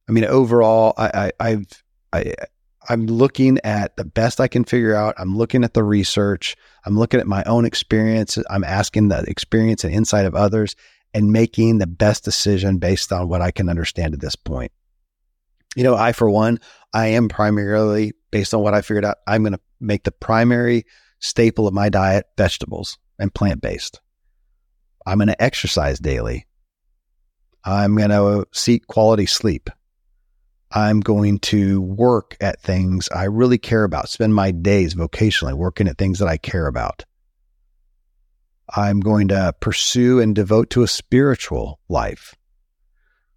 [0.08, 2.34] I mean, overall, I, I, I've, I,
[2.88, 5.14] I'm looking at the best I can figure out.
[5.18, 6.56] I'm looking at the research.
[6.86, 8.38] I'm looking at my own experience.
[8.48, 10.74] I'm asking the experience and insight of others
[11.18, 14.70] and making the best decision based on what I can understand at this point.
[15.74, 16.60] You know, I, for one,
[16.92, 20.84] I am primarily based on what I figured out, I'm going to make the primary
[21.18, 24.00] staple of my diet vegetables and plant based.
[25.04, 26.46] I'm going to exercise daily.
[27.64, 29.70] I'm going to seek quality sleep.
[30.70, 35.88] I'm going to work at things I really care about, spend my days vocationally working
[35.88, 37.04] at things that I care about.
[38.74, 42.34] I'm going to pursue and devote to a spiritual life.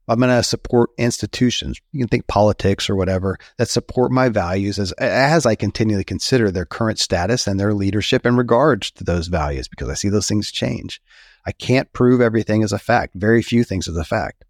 [0.08, 1.80] I'm going to support institutions.
[1.94, 6.52] You can think politics or whatever that support my values as as I continually consider
[6.52, 10.28] their current status and their leadership in regards to those values because I see those
[10.28, 11.02] things change.
[11.46, 13.16] I can't prove everything as a fact.
[13.16, 14.44] Very few things as a fact.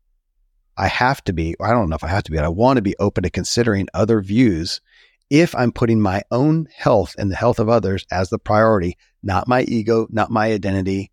[0.78, 2.82] I have to be, I don't know if I have to be, I want to
[2.82, 4.82] be open to considering other views
[5.30, 9.48] if I'm putting my own health and the health of others as the priority, not
[9.48, 11.12] my ego, not my identity,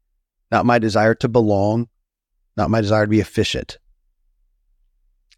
[0.51, 1.89] not my desire to belong,
[2.57, 3.79] not my desire to be efficient.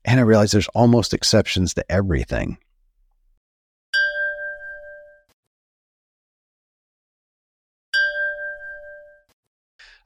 [0.04, 2.58] And I realize there's almost exceptions to everything.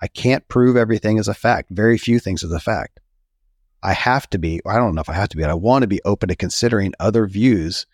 [0.01, 3.01] I can't prove everything as a fact, very few things as a fact.
[3.83, 5.83] I have to be, I don't know if I have to be, but I want
[5.83, 7.87] to be open to considering other views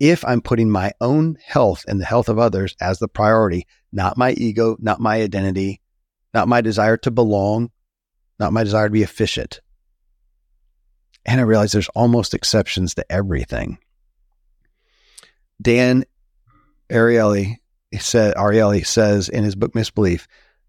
[0.00, 4.16] if I'm putting my own health and the health of others as the priority, not
[4.16, 5.80] my ego, not my identity,
[6.32, 7.70] not my desire to belong,
[8.38, 9.60] not my desire to be efficient.
[11.26, 13.78] And I realize there's almost exceptions to everything.
[15.60, 16.04] Dan
[16.88, 17.56] Ariely
[17.98, 20.26] said, Ariely says in his book Misbelief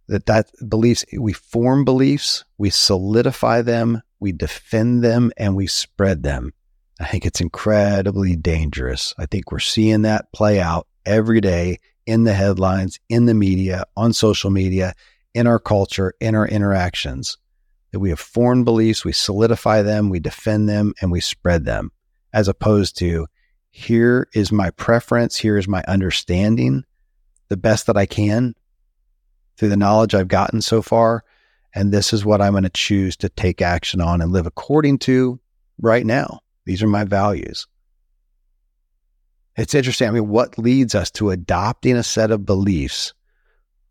[0.07, 6.23] that that beliefs we form beliefs, we solidify them, we defend them, and we spread
[6.23, 6.53] them.
[6.99, 9.13] I think it's incredibly dangerous.
[9.17, 13.85] I think we're seeing that play out every day in the headlines, in the media,
[13.95, 14.93] on social media,
[15.33, 17.37] in our culture, in our interactions
[17.91, 21.91] that we have foreign beliefs, we solidify them, we defend them, and we spread them,
[22.33, 23.27] as opposed to
[23.71, 26.83] here is my preference, here is my understanding,
[27.49, 28.55] the best that I can
[29.57, 31.23] through the knowledge I've gotten so far.
[31.73, 34.99] And this is what I'm going to choose to take action on and live according
[34.99, 35.39] to
[35.79, 36.41] right now.
[36.69, 37.67] These are my values.
[39.57, 40.07] It's interesting.
[40.07, 43.13] I mean, what leads us to adopting a set of beliefs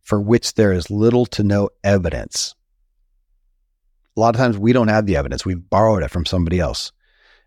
[0.03, 2.55] for which there is little to no evidence
[4.19, 5.47] a lot of times we don't have the evidence.
[5.47, 6.91] We've borrowed it from somebody else.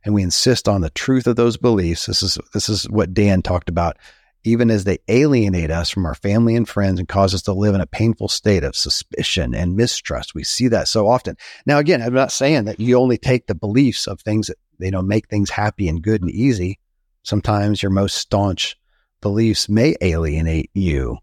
[0.05, 2.05] And we insist on the truth of those beliefs.
[2.05, 3.97] This is this is what Dan talked about.
[4.45, 7.75] Even as they alienate us from our family and friends and cause us to live
[7.75, 10.34] in a painful state of suspicion and mistrust.
[10.34, 11.36] We see that so often.
[11.65, 14.91] Now, again, I'm not saying that you only take the beliefs of things that you
[14.91, 16.79] know make things happy and good and easy.
[17.23, 18.77] Sometimes your most staunch
[19.21, 21.19] beliefs may alienate you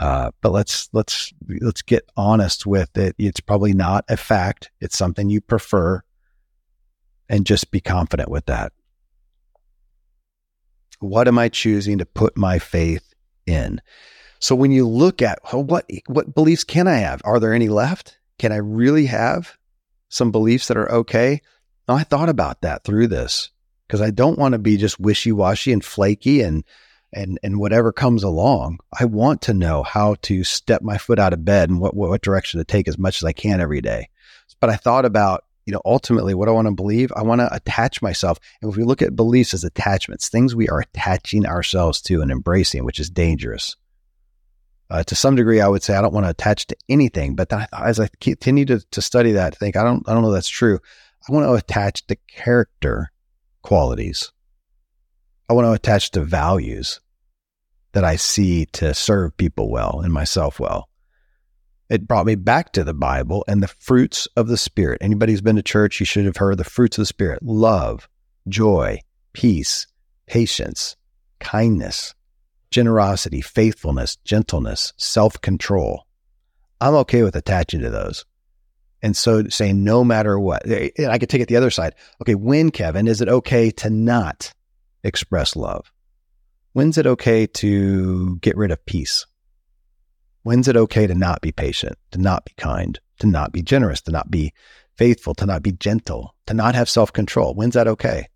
[0.00, 1.30] uh, but let's let's
[1.60, 3.14] let's get honest with it.
[3.18, 4.70] It's probably not a fact.
[4.80, 6.02] It's something you prefer,
[7.28, 8.72] and just be confident with that.
[11.00, 13.12] What am I choosing to put my faith
[13.46, 13.82] in?
[14.38, 17.20] So when you look at well, what what beliefs can I have?
[17.24, 18.18] Are there any left?
[18.38, 19.58] Can I really have
[20.08, 21.42] some beliefs that are okay?
[21.90, 23.50] Now, I thought about that through this
[23.88, 26.62] because I don't want to be just wishy washy and flaky and
[27.12, 31.32] and and whatever comes along, I want to know how to step my foot out
[31.32, 34.08] of bed and what what direction to take as much as I can every day.
[34.60, 37.10] But I thought about you know ultimately what I want to believe.
[37.16, 40.68] I want to attach myself, and if we look at beliefs as attachments, things we
[40.68, 43.74] are attaching ourselves to and embracing, which is dangerous.
[44.90, 47.34] Uh, to some degree, I would say I don't want to attach to anything.
[47.34, 50.30] But then, as I continue to, to study that, think I don't I don't know
[50.30, 50.78] that's true.
[51.30, 53.12] I want to attach the character
[53.62, 54.32] qualities
[55.48, 57.00] I want to attach the values
[57.92, 60.88] that I see to serve people well and myself well.
[61.88, 64.98] It brought me back to the Bible and the fruits of the Spirit.
[65.00, 68.08] Anybody who's been to church, you should have heard the fruits of the Spirit love,
[68.48, 69.00] joy,
[69.32, 69.88] peace,
[70.26, 70.96] patience,
[71.38, 72.14] kindness,
[72.70, 76.06] generosity, faithfulness, gentleness, self control.
[76.80, 78.24] I'm okay with attaching to those.
[79.02, 81.94] And so saying no matter what, eh, I could take it the other side.
[82.22, 84.52] Okay, when, Kevin, is it okay to not
[85.02, 85.90] express love?
[86.72, 89.26] When's it okay to get rid of peace?
[90.42, 94.00] When's it okay to not be patient, to not be kind, to not be generous,
[94.02, 94.52] to not be
[94.96, 97.54] faithful, to not be gentle, to not have self control?
[97.54, 98.28] When's that okay?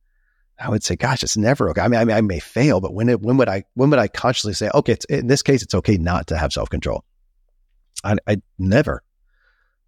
[0.59, 1.81] I would say, gosh, it's never okay.
[1.81, 3.99] I mean, I, mean, I may fail, but when it, when would I when would
[3.99, 7.05] I consciously say, okay, eh, in this case, it's okay not to have self control?
[8.03, 9.03] I, I never,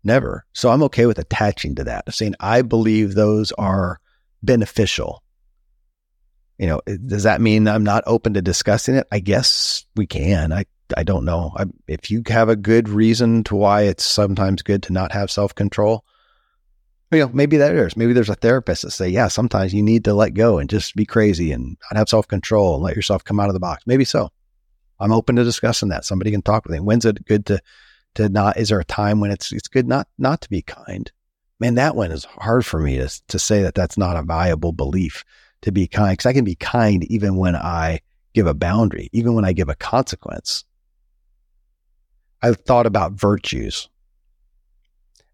[0.07, 0.47] never.
[0.53, 4.01] So I'm okay with attaching to that, saying I believe those are
[4.43, 5.23] beneficial
[6.59, 9.07] you know, does that mean I'm not open to discussing it?
[9.13, 10.53] I guess we can.
[10.53, 10.65] I
[10.97, 11.53] I don't know.
[11.57, 15.31] I, if you have a good reason to why it's sometimes good to not have
[15.31, 16.05] self control,
[17.11, 17.97] you know, maybe there is.
[17.97, 20.95] Maybe there's a therapist that say, yeah, sometimes you need to let go and just
[20.95, 23.83] be crazy and not have self control and let yourself come out of the box.
[23.87, 24.31] Maybe so.
[24.99, 26.07] I'm open to discussing that.
[26.07, 26.81] Somebody can talk with me.
[26.81, 27.61] When's it good to
[28.17, 28.57] to not?
[28.57, 31.11] Is there a time when it's it's good not not to be kind?
[31.59, 34.73] Man, that one is hard for me to to say that that's not a viable
[34.73, 35.25] belief
[35.63, 38.01] to be kind because I can be kind even when I
[38.35, 40.65] give a boundary, even when I give a consequence.
[42.43, 43.89] I've thought about virtues.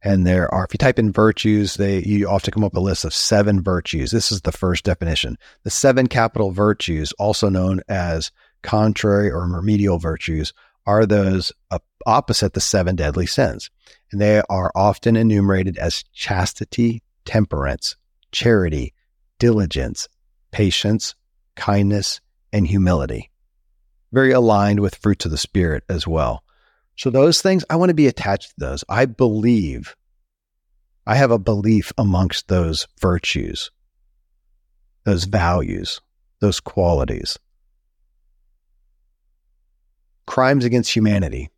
[0.05, 2.85] And there are, if you type in virtues, they you often come up with a
[2.85, 4.11] list of seven virtues.
[4.11, 5.37] This is the first definition.
[5.63, 10.53] The seven capital virtues, also known as contrary or remedial virtues,
[10.87, 11.53] are those
[12.07, 13.71] opposite the seven deadly sins.
[14.11, 17.97] And they are often enumerated as chastity, temperance,
[18.31, 18.93] charity,
[19.39, 20.09] diligence,
[20.51, 21.15] patience,
[21.57, 22.21] kindness,
[22.53, 23.31] and humility.
[24.13, 26.45] Very aligned with fruits of the Spirit as well.
[26.97, 28.85] So, those things, I want to be attached to those.
[28.89, 29.97] I believe,
[31.07, 33.71] I have a belief amongst those virtues,
[35.05, 36.01] those values,
[36.41, 37.39] those qualities.
[40.27, 41.51] Crimes against humanity.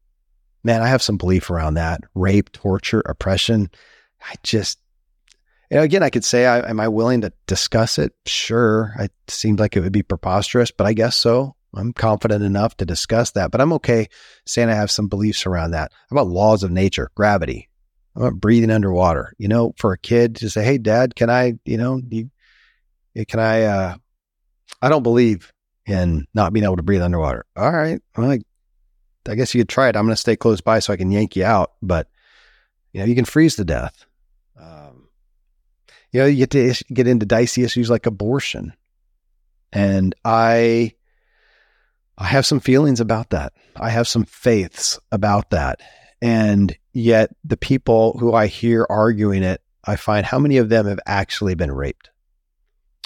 [0.63, 2.01] Man, I have some belief around that.
[2.15, 3.71] Rape, torture, oppression.
[4.23, 4.79] I just,
[5.71, 8.15] you know, again, I could say, I, am I willing to discuss it?
[8.27, 8.95] Sure.
[8.99, 11.55] It seemed like it would be preposterous, but I guess so.
[11.77, 14.09] I'm confident enough to discuss that, but I'm okay
[14.47, 15.93] saying I have some beliefs around that.
[16.09, 17.69] How about laws of nature, gravity?
[18.15, 19.35] About breathing underwater?
[19.39, 21.55] You know, for a kid to say, "Hey, Dad, can I?
[21.65, 22.31] You know, you,
[23.27, 23.63] can I?
[23.63, 23.97] uh
[24.81, 25.53] I don't believe
[25.87, 27.45] in not being able to breathe underwater.
[27.57, 28.41] All right, well, I,
[29.29, 29.97] I guess you could try it.
[29.97, 32.09] I'm going to stay close by so I can yank you out, but
[32.93, 34.07] you know, you can freeze to death.
[34.61, 35.09] Um,
[36.13, 38.73] you know, you get to get into dicey issues like abortion,
[39.73, 40.95] and I
[42.17, 43.53] I have some feelings about that.
[43.77, 45.81] I have some faiths about that.
[46.23, 50.87] And yet, the people who I hear arguing it, I find how many of them
[50.87, 52.11] have actually been raped?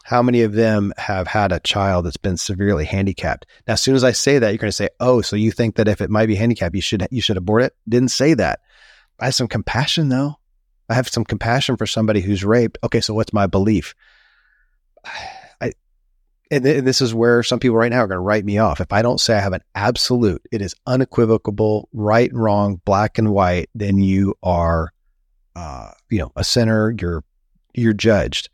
[0.09, 3.45] How many of them have had a child that's been severely handicapped?
[3.67, 5.77] Now, as soon as I say that, you're going to say, "Oh, so you think
[5.77, 8.61] that if it might be handicapped, you should you should abort it?" Didn't say that.
[9.21, 10.39] I have some compassion, though.
[10.89, 12.79] I have some compassion for somebody who's raped.
[12.83, 13.95] Okay, so what's my belief?
[15.61, 15.75] and,
[16.65, 18.81] th- and this is where some people right now are going to write me off.
[18.81, 23.19] If I don't say I have an absolute, it is unequivocal, right and wrong, black
[23.19, 24.91] and white, then you are,
[25.55, 26.95] uh, you know, a sinner.
[26.99, 27.25] You're
[27.75, 28.49] you're judged.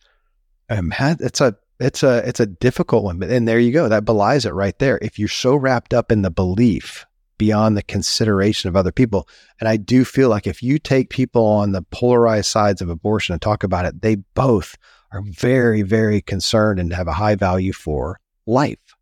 [0.70, 3.88] Um, it's a it's a it's a difficult one, but and there you go.
[3.88, 4.98] That belies it right there.
[5.02, 7.04] If you're so wrapped up in the belief
[7.36, 9.28] beyond the consideration of other people,
[9.60, 13.32] and I do feel like if you take people on the polarized sides of abortion
[13.32, 14.76] and talk about it, they both
[15.12, 18.96] are very, very concerned and have a high value for life,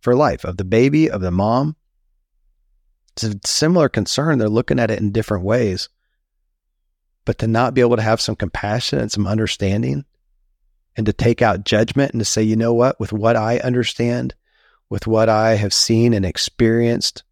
[0.00, 1.76] for life of the baby, of the mom.
[3.12, 4.38] It's a similar concern.
[4.38, 5.88] They're looking at it in different ways.
[7.24, 10.04] But to not be able to have some compassion and some understanding
[10.96, 14.34] and to take out judgment and to say, you know what, with what I understand,
[14.90, 17.24] with what I have seen and experienced,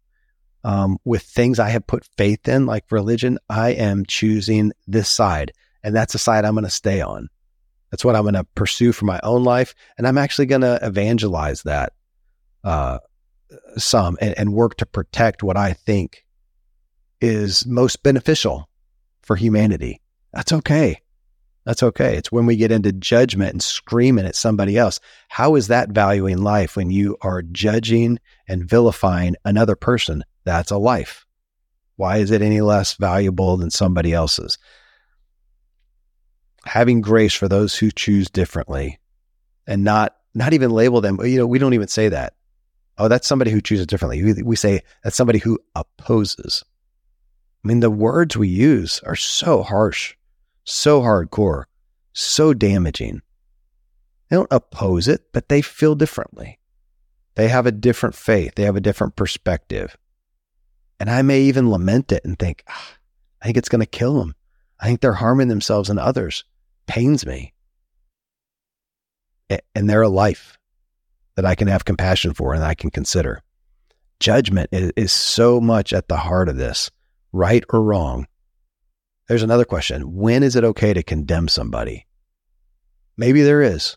[0.63, 5.53] um, with things I have put faith in, like religion, I am choosing this side.
[5.83, 7.29] And that's the side I'm going to stay on.
[7.89, 9.75] That's what I'm going to pursue for my own life.
[9.97, 11.93] And I'm actually going to evangelize that
[12.63, 12.99] uh,
[13.77, 16.25] some and, and work to protect what I think
[17.19, 18.69] is most beneficial
[19.21, 20.01] for humanity.
[20.33, 21.01] That's okay.
[21.65, 22.17] That's okay.
[22.17, 24.99] It's when we get into judgment and screaming at somebody else.
[25.29, 30.23] How is that valuing life when you are judging and vilifying another person?
[30.43, 31.25] That's a life.
[31.97, 34.57] Why is it any less valuable than somebody else's?
[36.65, 38.99] having grace for those who choose differently
[39.67, 42.33] and not not even label them you know we don't even say that
[42.97, 46.63] oh that's somebody who chooses differently we, we say that's somebody who opposes
[47.63, 50.15] i mean the words we use are so harsh
[50.63, 51.65] so hardcore
[52.13, 53.21] so damaging
[54.29, 56.59] they don't oppose it but they feel differently
[57.35, 59.97] they have a different faith they have a different perspective
[60.99, 62.97] and i may even lament it and think ah,
[63.41, 64.35] i think it's going to kill them
[64.79, 66.43] i think they're harming themselves and others
[66.91, 67.53] pains me.
[69.75, 70.57] And they're a life
[71.35, 73.41] that I can have compassion for and I can consider.
[74.19, 76.91] Judgment is, is so much at the heart of this,
[77.31, 78.27] right or wrong.
[79.31, 80.13] There's another question.
[80.13, 82.05] When is it okay to condemn somebody?
[83.15, 83.95] Maybe there is.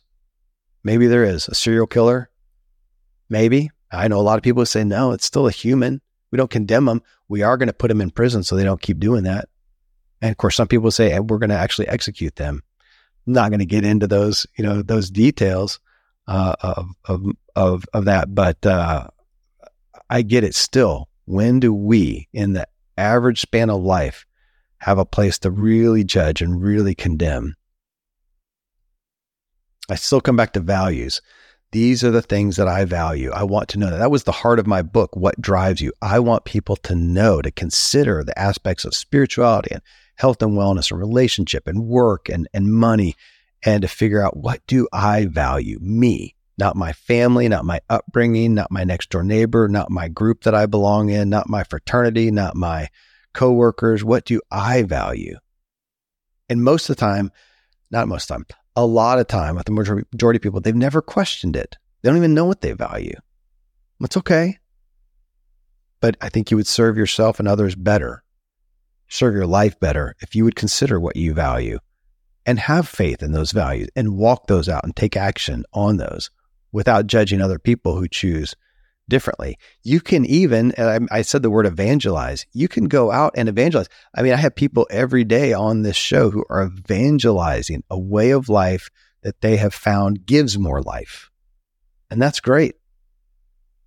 [0.84, 1.48] Maybe there is.
[1.48, 2.30] A serial killer?
[3.28, 3.72] Maybe.
[3.90, 6.00] I know a lot of people say, no, it's still a human.
[6.30, 7.02] We don't condemn them.
[7.26, 9.48] We are going to put them in prison so they don't keep doing that.
[10.22, 12.62] And of course, some people say, hey, we're going to actually execute them
[13.26, 15.80] not going to get into those, you know, those details
[16.28, 17.24] uh, of, of,
[17.56, 19.08] of of that, but uh,
[20.08, 20.54] I get it.
[20.54, 24.26] Still, when do we, in the average span of life,
[24.84, 27.54] have a place to really judge and really condemn?
[29.88, 31.22] I still come back to values.
[31.72, 33.30] These are the things that I value.
[33.32, 33.96] I want to know that.
[33.96, 35.16] That was the heart of my book.
[35.16, 35.92] What drives you?
[36.02, 39.82] I want people to know, to consider the aspects of spirituality and
[40.16, 43.16] health and wellness and relationship and work and, and money
[43.62, 45.78] and to figure out what do I value?
[45.80, 50.42] Me, not my family, not my upbringing, not my next door neighbor, not my group
[50.42, 52.90] that I belong in, not my fraternity, not my
[53.34, 54.02] coworkers.
[54.02, 55.36] What do I value?
[56.48, 57.30] And most of the time,
[57.90, 60.74] not most of the time, a lot of time with the majority of people, they've
[60.74, 61.76] never questioned it.
[62.02, 63.16] They don't even know what they value.
[64.00, 64.58] It's okay.
[66.00, 68.24] But I think you would serve yourself and others better
[69.08, 71.78] serve your life better if you would consider what you value
[72.46, 76.30] and have faith in those values and walk those out and take action on those
[76.72, 78.54] without judging other people who choose
[79.08, 79.58] differently.
[79.82, 83.88] You can even, I said the word evangelize, you can go out and evangelize.
[84.14, 88.30] I mean, I have people every day on this show who are evangelizing a way
[88.30, 88.90] of life
[89.22, 91.30] that they have found gives more life.
[92.10, 92.76] And that's great.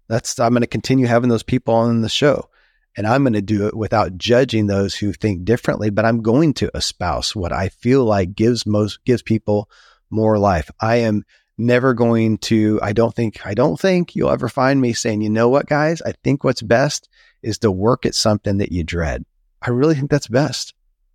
[0.07, 2.49] That's, I'm going to continue having those people on the show.
[2.95, 6.53] And I'm going to do it without judging those who think differently, but I'm going
[6.55, 9.69] to espouse what I feel like gives most, gives people
[10.09, 10.71] more life.
[10.81, 11.23] I am
[11.57, 15.29] never going to, I don't think, I don't think you'll ever find me saying, you
[15.29, 17.09] know what, guys, I think what's best
[17.41, 19.25] is to work at something that you dread.
[19.61, 20.73] I really think that's best.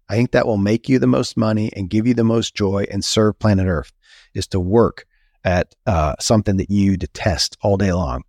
[0.09, 2.87] I think that will make you the most money and give you the most joy
[2.91, 3.93] and serve planet Earth
[4.35, 5.07] is to work
[5.45, 8.25] at uh, something that you detest all day long.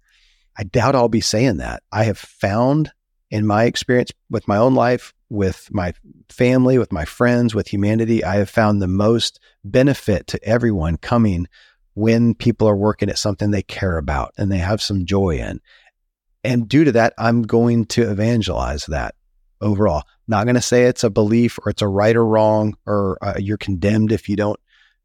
[0.58, 1.84] I doubt I'll be saying that.
[1.92, 2.92] I have found
[3.32, 5.94] in my experience with my own life, with my
[6.30, 11.48] family, with my friends, with humanity, I have found the most benefit to everyone coming
[11.96, 15.62] when people are working at something they care about and they have some joy in.
[16.44, 19.16] And due to that, I'm going to evangelize that
[19.62, 20.04] overall.
[20.28, 23.36] Not going to say it's a belief or it's a right or wrong or uh,
[23.38, 24.60] you're condemned if you don't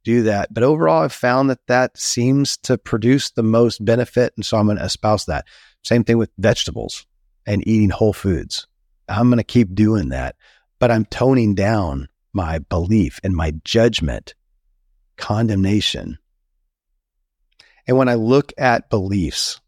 [0.04, 0.52] do that.
[0.52, 4.32] But overall, I've found that that seems to produce the most benefit.
[4.36, 5.44] And so I'm going to espouse that.
[5.82, 7.06] Same thing with vegetables
[7.46, 8.66] and eating whole foods.
[9.08, 10.36] I'm going to keep doing that.
[10.78, 14.34] But I'm toning down my belief and my judgment,
[15.16, 16.18] condemnation,
[17.88, 19.60] and when I look at beliefs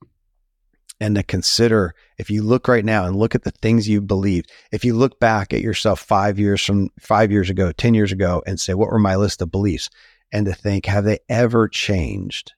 [1.01, 4.45] and to consider, if you look right now and look at the things you believe,
[4.71, 8.43] if you look back at yourself five years from five years ago, 10 years ago,
[8.47, 9.89] and say, what were my list of beliefs?
[10.31, 12.53] And to think, have they ever changed?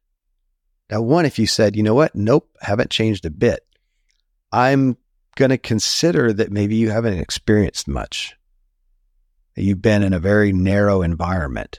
[0.90, 2.16] Now, one, if you said, you know what?
[2.16, 3.64] Nope, haven't changed a bit.
[4.50, 4.96] I'm
[5.36, 8.34] going to consider that maybe you haven't experienced much.
[9.54, 11.78] You've been in a very narrow environment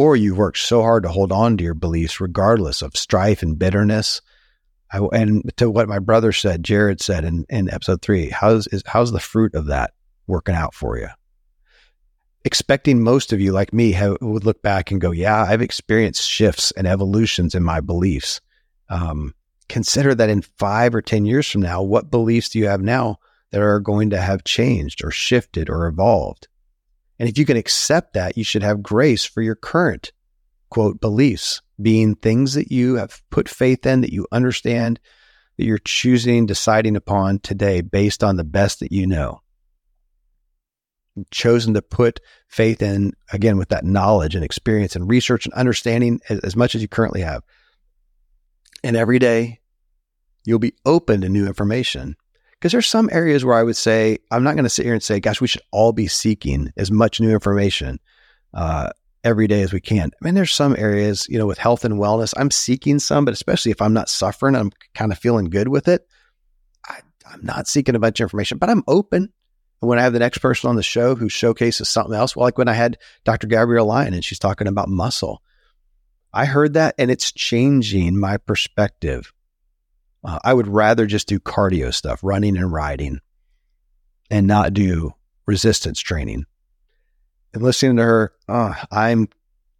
[0.00, 3.58] or you worked so hard to hold on to your beliefs regardless of strife and
[3.58, 4.22] bitterness.
[4.90, 8.82] I, and to what my brother said, Jared said in, in episode three, how's is,
[8.86, 9.92] how's the fruit of that
[10.26, 11.08] working out for you?
[12.46, 16.26] Expecting most of you, like me, have, would look back and go, "Yeah, I've experienced
[16.26, 18.40] shifts and evolutions in my beliefs."
[18.88, 19.34] Um,
[19.68, 23.18] consider that in five or ten years from now, what beliefs do you have now
[23.50, 26.48] that are going to have changed or shifted or evolved?
[27.20, 30.10] And if you can accept that, you should have grace for your current
[30.70, 34.98] quote beliefs being things that you have put faith in, that you understand,
[35.58, 39.42] that you're choosing, deciding upon today based on the best that you know.
[41.30, 46.20] Chosen to put faith in, again, with that knowledge and experience and research and understanding
[46.30, 47.42] as, as much as you currently have.
[48.82, 49.60] And every day,
[50.46, 52.16] you'll be open to new information
[52.60, 55.02] because there's some areas where I would say, I'm not going to sit here and
[55.02, 57.98] say, gosh, we should all be seeking as much new information
[58.52, 58.90] uh,
[59.24, 60.10] every day as we can.
[60.20, 63.32] I mean, there's some areas, you know, with health and wellness, I'm seeking some, but
[63.32, 66.06] especially if I'm not suffering, I'm kind of feeling good with it.
[66.86, 66.98] I,
[67.32, 69.32] I'm not seeking a bunch of information, but I'm open.
[69.80, 72.44] And when I have the next person on the show who showcases something else, well,
[72.44, 73.46] like when I had Dr.
[73.46, 75.40] Gabrielle Lyon and she's talking about muscle,
[76.34, 79.32] I heard that and it's changing my perspective
[80.24, 83.20] uh, I would rather just do cardio stuff, running and riding,
[84.30, 85.14] and not do
[85.46, 86.44] resistance training.
[87.52, 89.28] And listening to her, uh, I'm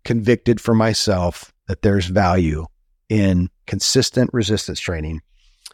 [0.04, 2.66] convicted for myself that there's value
[3.08, 5.20] in consistent resistance training.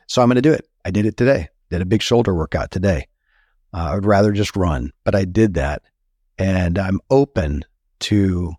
[0.06, 0.68] So I'm going to do it.
[0.84, 1.48] I did it today.
[1.70, 3.08] Did a big shoulder workout today.
[3.72, 5.82] Uh, I would rather just run, but I did that.
[6.38, 7.64] And I'm open
[8.00, 8.54] to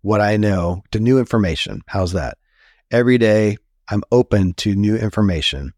[0.00, 1.82] what I know, to new information.
[1.86, 2.36] How's that?
[2.90, 3.58] Every day,
[3.92, 5.74] I'm open to new information.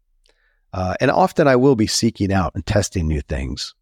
[0.71, 3.75] Uh, and often I will be seeking out and testing new things.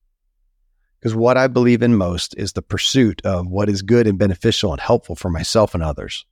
[1.00, 4.72] Because what I believe in most is the pursuit of what is good and beneficial
[4.72, 6.26] and helpful for myself and others.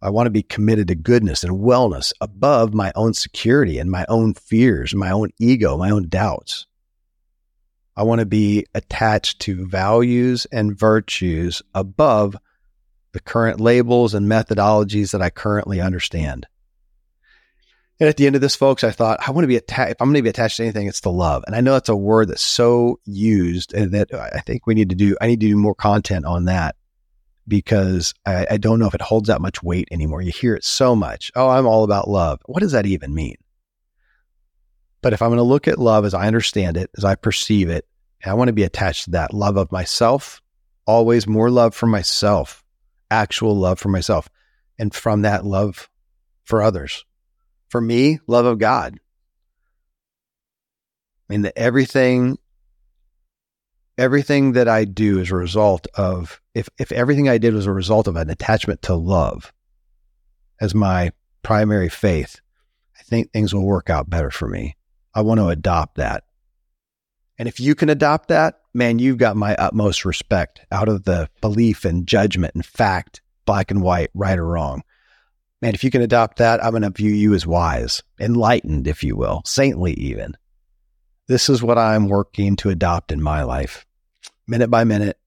[0.00, 4.06] I want to be committed to goodness and wellness above my own security and my
[4.08, 6.66] own fears, my own ego, my own doubts.
[7.94, 12.36] I want to be attached to values and virtues above
[13.12, 16.46] the current labels and methodologies that I currently understand.
[18.00, 19.92] And at the end of this, folks, I thought I want to be attached.
[19.92, 21.42] If I'm going to be attached to anything, it's the love.
[21.46, 24.90] And I know that's a word that's so used, and that I think we need
[24.90, 25.16] to do.
[25.20, 26.76] I need to do more content on that
[27.48, 30.22] because I, I don't know if it holds that much weight anymore.
[30.22, 31.32] You hear it so much.
[31.34, 32.40] Oh, I'm all about love.
[32.46, 33.36] What does that even mean?
[35.00, 37.68] But if I'm going to look at love as I understand it, as I perceive
[37.68, 37.86] it,
[38.24, 40.42] I want to be attached to that love of myself,
[40.86, 42.64] always more love for myself,
[43.10, 44.28] actual love for myself,
[44.78, 45.88] and from that love
[46.44, 47.04] for others
[47.68, 48.98] for me, love of God.
[51.28, 52.38] I mean, that everything
[53.98, 57.72] everything that I do is a result of if if everything I did was a
[57.72, 59.52] result of an attachment to love
[60.60, 61.12] as my
[61.42, 62.40] primary faith,
[62.98, 64.76] I think things will work out better for me.
[65.14, 66.24] I want to adopt that.
[67.38, 71.28] And if you can adopt that, man, you've got my utmost respect out of the
[71.40, 74.82] belief and judgment and fact, black and white, right or wrong.
[75.60, 79.02] Man, if you can adopt that, I'm going to view you as wise, enlightened, if
[79.02, 80.36] you will, saintly even.
[81.26, 83.84] This is what I'm working to adopt in my life,
[84.46, 85.18] minute by minute,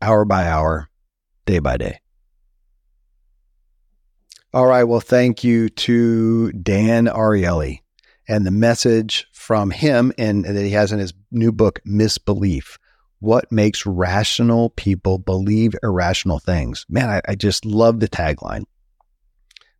[0.00, 0.88] hour by hour,
[1.46, 2.00] day by day.
[4.54, 4.84] All right.
[4.84, 7.80] Well, thank you to Dan Ariely
[8.28, 12.78] and the message from him and, that he has in his new book, Misbelief.
[13.18, 16.86] What makes rational people believe irrational things?
[16.88, 18.64] Man, I, I just love the tagline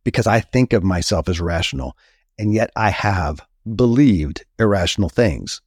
[0.07, 1.97] because I think of myself as rational,
[2.39, 3.41] and yet I have
[3.75, 5.61] believed irrational things.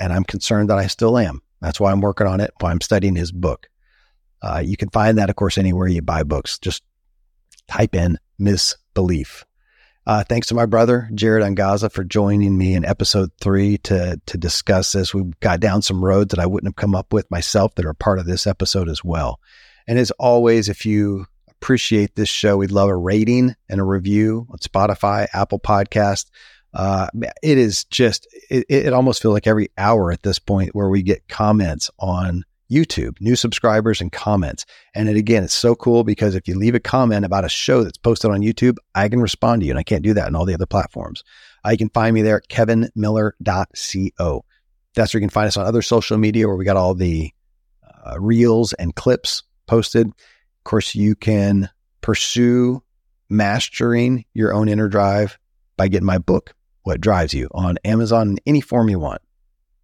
[0.00, 1.40] And I'm concerned that I still am.
[1.60, 3.68] That's why I'm working on it, why I'm studying his book.
[4.42, 6.58] Uh, you can find that, of course, anywhere you buy books.
[6.58, 6.82] Just
[7.68, 9.44] type in misbelief.
[10.04, 14.36] Uh, thanks to my brother, Jared Angaza, for joining me in episode three to, to
[14.36, 15.14] discuss this.
[15.14, 17.94] We got down some roads that I wouldn't have come up with myself that are
[17.94, 19.38] part of this episode as well.
[19.86, 21.26] And as always, if you
[21.60, 22.56] appreciate this show.
[22.56, 26.26] We'd love a rating and a review on Spotify, Apple Podcast.
[26.74, 27.08] Uh,
[27.42, 31.02] it is just, it, it almost feels like every hour at this point where we
[31.02, 34.66] get comments on YouTube, new subscribers and comments.
[34.94, 37.82] And it, again, it's so cool because if you leave a comment about a show
[37.82, 40.36] that's posted on YouTube, I can respond to you and I can't do that on
[40.36, 41.22] all the other platforms.
[41.64, 44.44] Uh, you can find me there at kevinmiller.co.
[44.94, 47.30] That's where you can find us on other social media where we got all the
[48.04, 50.10] uh, reels and clips posted
[50.66, 52.82] course, you can pursue
[53.28, 55.38] mastering your own inner drive
[55.76, 59.22] by getting my book, What Drives You, on Amazon in any form you want.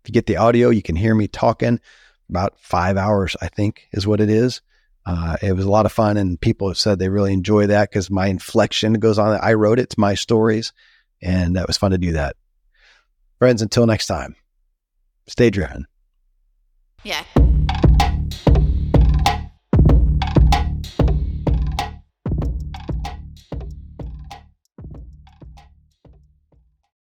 [0.03, 1.81] If you get the audio, you can hear me talking
[2.29, 4.63] about five hours, I think is what it is.
[5.05, 7.91] Uh, it was a lot of fun, and people have said they really enjoy that
[7.91, 9.39] because my inflection goes on.
[9.43, 10.73] I wrote it, it's my stories,
[11.21, 12.37] and that was fun to do that.
[13.39, 14.37] Friends, until next time,
[15.27, 15.87] stay driven.
[17.03, 17.25] Yeah.